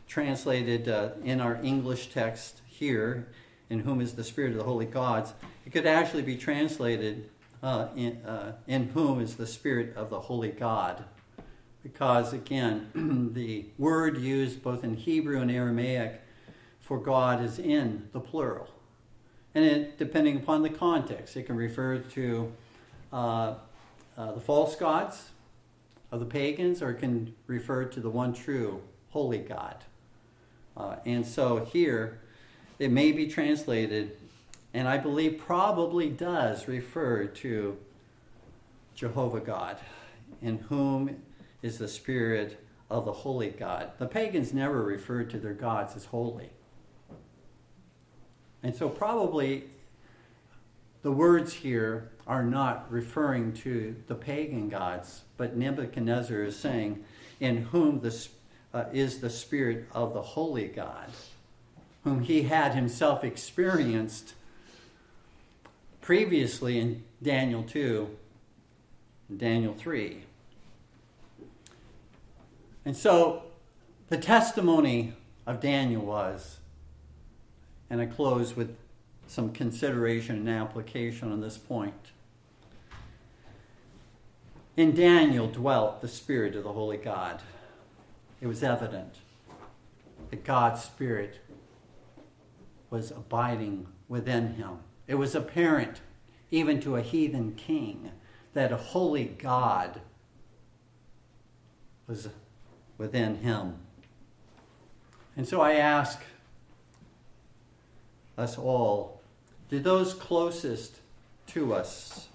[0.09, 3.29] translated uh, in our English text here,
[3.71, 5.33] in whom is the spirit of the holy gods.
[5.67, 7.31] It could actually be translated
[7.65, 11.05] uh, in, uh, in whom is the spirit of the holy God.
[11.83, 16.21] Because again, the word used both in Hebrew and Aramaic
[16.81, 18.69] for God is in the plural.
[19.55, 22.53] And it, depending upon the context, it can refer to
[23.11, 23.55] uh,
[24.19, 25.31] uh, the false gods
[26.13, 29.77] of the pagans, or it can refer to the one true holy God.
[30.77, 32.21] Uh, and so here,
[32.79, 34.19] it may be translated,
[34.75, 37.79] and I believe probably does refer to
[38.97, 39.77] Jehovah God,
[40.43, 41.23] in whom
[41.63, 42.61] is the Spirit
[42.91, 43.93] of the holy God.
[43.99, 46.51] The pagans never referred to their gods as holy.
[48.65, 49.65] And so, probably,
[51.03, 57.05] the words here are not referring to the pagan gods, but Nebuchadnezzar is saying,
[57.39, 58.27] In whom the,
[58.73, 61.11] uh, is the Spirit of the Holy God,
[62.03, 64.35] whom he had himself experienced
[66.05, 68.15] previously in Daniel 2
[69.31, 70.23] and Daniel 3.
[72.85, 73.45] And so,
[74.11, 75.15] the testimony
[75.47, 76.59] of Daniel was
[77.89, 78.77] and I close with
[79.29, 82.11] some consideration and application on this point.
[84.77, 87.41] In Daniel dwelt the Spirit of the Holy God.
[88.43, 89.15] It was evident
[90.29, 91.39] that God's Spirit
[92.91, 94.81] was abiding within him.
[95.07, 96.01] It was apparent,
[96.51, 98.11] even to a heathen king,
[98.55, 100.01] that a holy God
[102.07, 102.29] was
[102.99, 103.77] within him.
[105.37, 106.21] And so I ask
[108.39, 109.21] us all,
[109.71, 110.99] to those closest
[111.49, 112.29] to us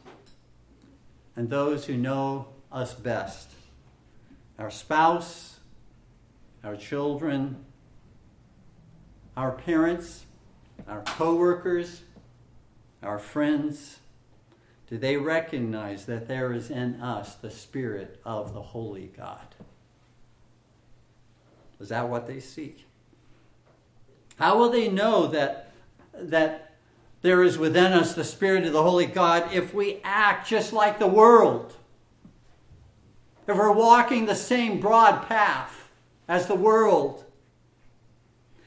[1.35, 3.49] and those who know us best
[4.57, 5.57] our spouse,
[6.65, 7.63] our children,
[9.37, 10.25] our parents,
[10.85, 12.01] our coworkers,
[13.01, 13.99] our friends,
[14.89, 19.55] do they recognize that there is in us the Spirit of the Holy God?
[21.79, 22.85] Is that what they see?
[24.37, 25.71] How will they know that,
[26.13, 26.75] that
[27.21, 30.99] there is within us the Spirit of the Holy God if we act just like
[30.99, 31.75] the world?
[33.47, 35.89] If we're walking the same broad path
[36.27, 37.25] as the world?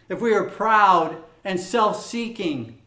[0.08, 2.81] If we are proud and self seeking?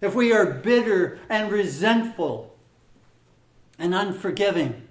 [0.00, 2.54] If we are bitter and resentful
[3.78, 4.82] and unforgiving?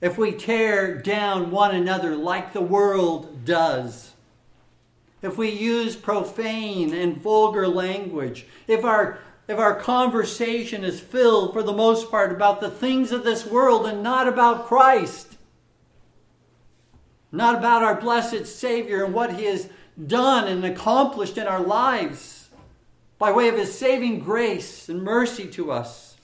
[0.00, 4.12] If we tear down one another like the world does?
[5.22, 11.62] if we use profane and vulgar language, if our if our conversation is filled for
[11.62, 15.36] the most part about the things of this world and not about Christ,
[17.32, 19.68] not about our blessed Savior and what He has
[20.06, 22.41] done and accomplished in our lives
[23.22, 26.16] by way of His saving grace and mercy to us.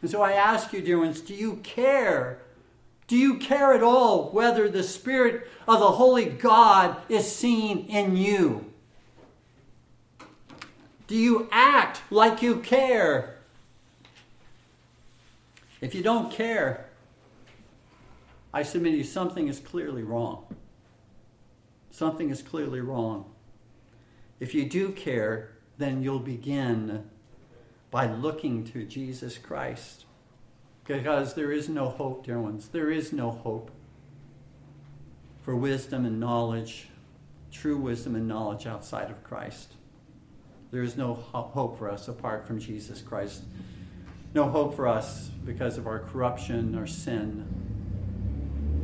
[0.00, 2.38] And so I ask you, dear ones, do you care
[3.06, 8.16] do you care at all whether the Spirit of the Holy God is seen in
[8.16, 8.72] you?
[11.06, 13.36] Do you act like you care?
[15.82, 16.86] If you don't care,
[18.54, 20.46] I submit to you something is clearly wrong.
[21.90, 23.31] Something is clearly wrong.
[24.42, 27.08] If you do care, then you'll begin
[27.92, 30.04] by looking to Jesus Christ.
[30.84, 32.66] Because there is no hope, dear ones.
[32.66, 33.70] There is no hope
[35.42, 36.88] for wisdom and knowledge,
[37.52, 39.74] true wisdom and knowledge outside of Christ.
[40.72, 43.44] There is no hope for us apart from Jesus Christ.
[44.34, 47.46] No hope for us because of our corruption, our sin.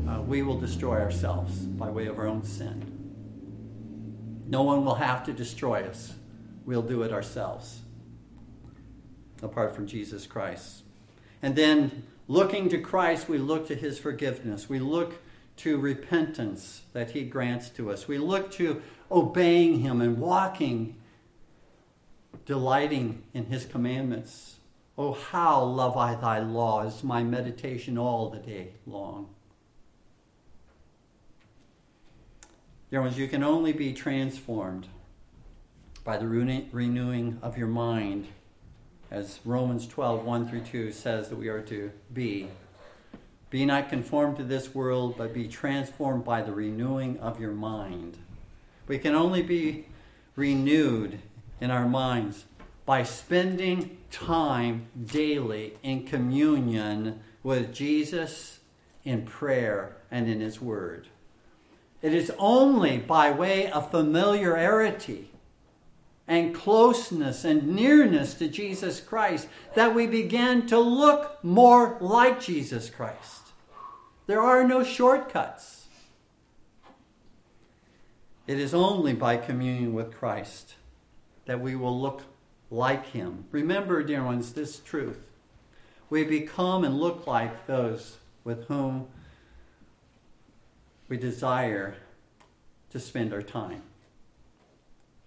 [0.09, 2.88] Uh, we will destroy ourselves by way of our own sin.
[4.49, 6.15] No one will have to destroy us.
[6.65, 7.83] We'll do it ourselves
[9.43, 10.83] apart from Jesus Christ.
[11.43, 14.69] And then looking to Christ, we look to his forgiveness.
[14.69, 15.23] We look
[15.59, 18.09] to repentance that he grants to us.
[18.09, 20.97] We look to obeying him and walking,
[22.47, 24.57] delighting in his commandments.
[24.97, 29.29] Oh, how love I thy law is my meditation all the day long.
[32.91, 34.86] Dear ones, you can only be transformed
[36.05, 38.28] by the renewing of your mind
[39.11, 42.49] as Romans 12, 1 through 2 says that we are to be.
[43.51, 48.16] Be not conformed to this world, but be transformed by the renewing of your mind.
[48.86, 49.84] We can only be
[50.34, 51.18] renewed
[51.61, 52.47] in our minds
[52.86, 58.61] by spending time daily in communion with Jesus
[59.05, 61.09] in prayer and in His Word.
[62.01, 65.31] It is only by way of familiarity
[66.29, 72.91] and closeness and nearness to Jesus Christ that we begin to look more like Jesus
[72.91, 73.49] Christ.
[74.27, 75.87] There are no shortcuts.
[78.47, 80.75] It is only by communion with Christ
[81.47, 82.23] that we will look
[82.71, 83.45] like Him.
[83.51, 85.19] Remember, dear ones, this truth.
[86.11, 89.09] We become and look like those with whom
[91.09, 91.95] we desire
[92.91, 93.83] to spend our time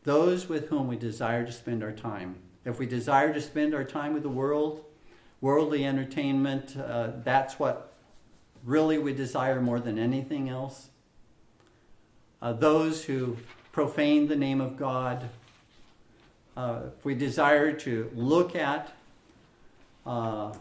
[0.04, 2.36] those with whom we desire to spend our time.
[2.66, 4.84] If we desire to spend our time with the world,
[5.42, 7.94] worldly entertainment, uh, that's what
[8.64, 10.90] really we desire more than anything else.
[12.42, 13.38] Uh, those who
[13.72, 15.30] profane the name of God,
[16.58, 18.92] uh, if we desire to look at
[20.06, 20.54] uh,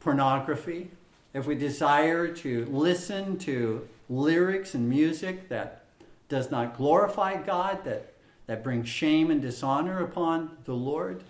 [0.00, 0.90] pornography,
[1.34, 5.84] if we desire to listen to lyrics and music that
[6.28, 8.12] does not glorify God, that
[8.46, 11.22] that brings shame and dishonor upon the Lord,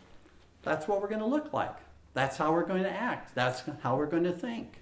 [0.62, 1.76] that's what we're going to look like.
[2.14, 3.34] That's how we're going to act.
[3.34, 4.80] That's how we're going to think.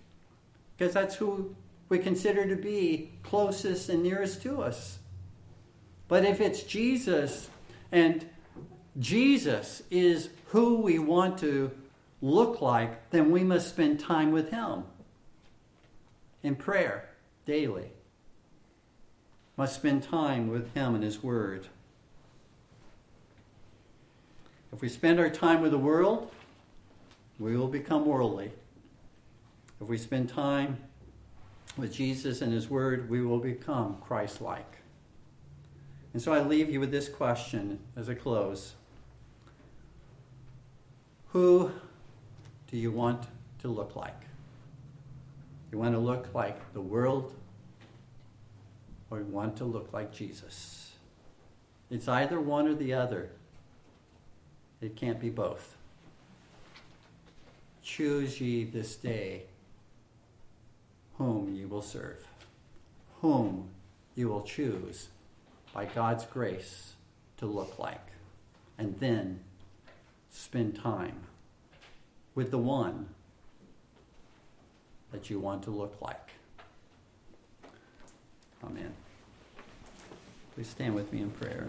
[0.77, 1.55] Because that's who
[1.89, 4.99] we consider to be closest and nearest to us.
[6.09, 7.51] But if it's Jesus
[7.93, 8.27] and
[8.99, 11.71] Jesus is who we want to
[12.23, 14.85] look like, then we must spend time with Him
[16.43, 17.10] in prayer
[17.47, 17.91] daily.
[19.57, 21.69] Must spend time with Him and His Word.
[24.73, 26.31] If we spend our time with the world,
[27.39, 28.53] we will become worldly.
[29.81, 30.79] If we spend time
[31.77, 34.79] with Jesus and His Word, we will become Christ like.
[36.13, 38.75] And so I leave you with this question as I close
[41.29, 41.73] Who
[42.71, 43.27] do you want
[43.61, 44.30] to look like?
[45.73, 47.33] You want to look like the world,
[49.11, 50.93] or you want to look like Jesus?
[51.91, 53.31] It's either one or the other.
[54.81, 55.77] It can't be both.
[57.83, 59.45] Choose ye this day
[61.19, 62.27] whom you will serve,
[63.21, 63.69] whom
[64.15, 65.09] you will choose
[65.75, 66.95] by God's grace
[67.37, 68.07] to look like,
[68.79, 69.41] and then
[70.31, 71.21] spend time
[72.35, 73.09] with the one
[75.13, 76.31] that you want to look like.
[78.65, 78.93] Amen.
[80.55, 81.67] Please stand with me in prayer.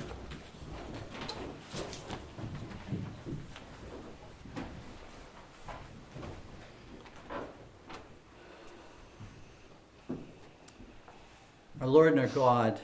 [11.80, 12.80] Our Lord and our God,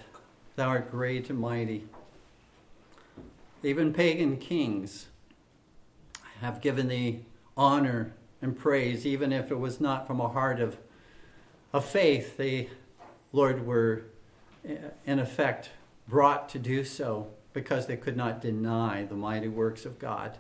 [0.56, 1.88] Thou art great and mighty.
[3.62, 5.08] Even pagan kings
[6.42, 10.78] have given Thee honor and praise, even if it was not from a heart of,
[11.74, 12.38] of faith.
[12.38, 12.70] They,
[13.32, 14.04] Lord, were
[14.68, 14.76] eh,
[15.06, 15.72] in effect
[16.08, 20.38] brought to do so because they could not deny the mighty works of God.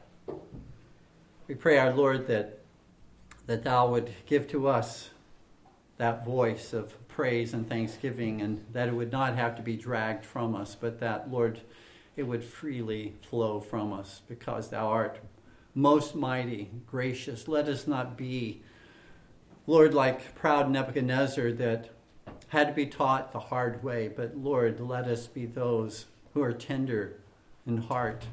[1.47, 2.59] We pray, our Lord, that,
[3.47, 5.09] that Thou would give to us
[5.97, 10.23] that voice of praise and thanksgiving, and that it would not have to be dragged
[10.23, 11.61] from us, but that, Lord,
[12.15, 15.19] it would freely flow from us because Thou art
[15.77, 17.47] most mighty, gracious.
[17.47, 18.63] Let us not be,
[19.67, 21.91] Lord, like proud Nebuchadnezzar that
[22.47, 26.51] had to be taught the hard way, but Lord, let us be those who are
[26.51, 27.19] tender
[27.67, 28.25] in heart.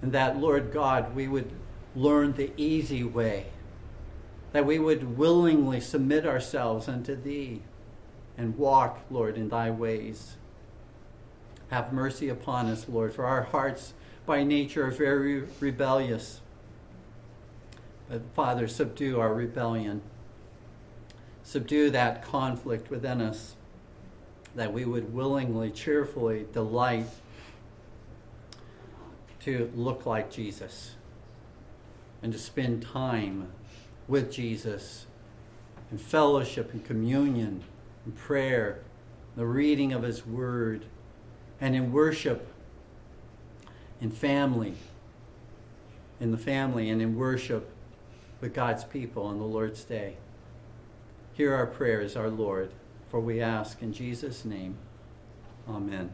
[0.00, 1.52] And that, Lord God, we would
[1.94, 3.48] learn the easy way,
[4.52, 7.60] that we would willingly submit ourselves unto Thee
[8.38, 10.36] and walk, Lord, in Thy ways.
[11.68, 13.92] Have mercy upon us, Lord, for our hearts
[14.26, 16.40] by nature are very rebellious.
[18.08, 20.02] But Father, subdue our rebellion.
[21.42, 23.56] Subdue that conflict within us,
[24.54, 27.06] that we would willingly, cheerfully delight
[29.40, 30.94] to look like Jesus
[32.22, 33.52] and to spend time
[34.08, 35.06] with Jesus
[35.92, 37.62] in fellowship and communion
[38.06, 38.80] and prayer,
[39.36, 40.86] the reading of His Word,
[41.60, 42.53] and in worship
[44.04, 44.74] in family,
[46.20, 47.70] in the family, and in worship
[48.38, 50.18] with God's people on the Lord's day.
[51.32, 52.70] Hear our prayers, our Lord,
[53.08, 54.76] for we ask in Jesus' name.
[55.66, 56.10] Amen.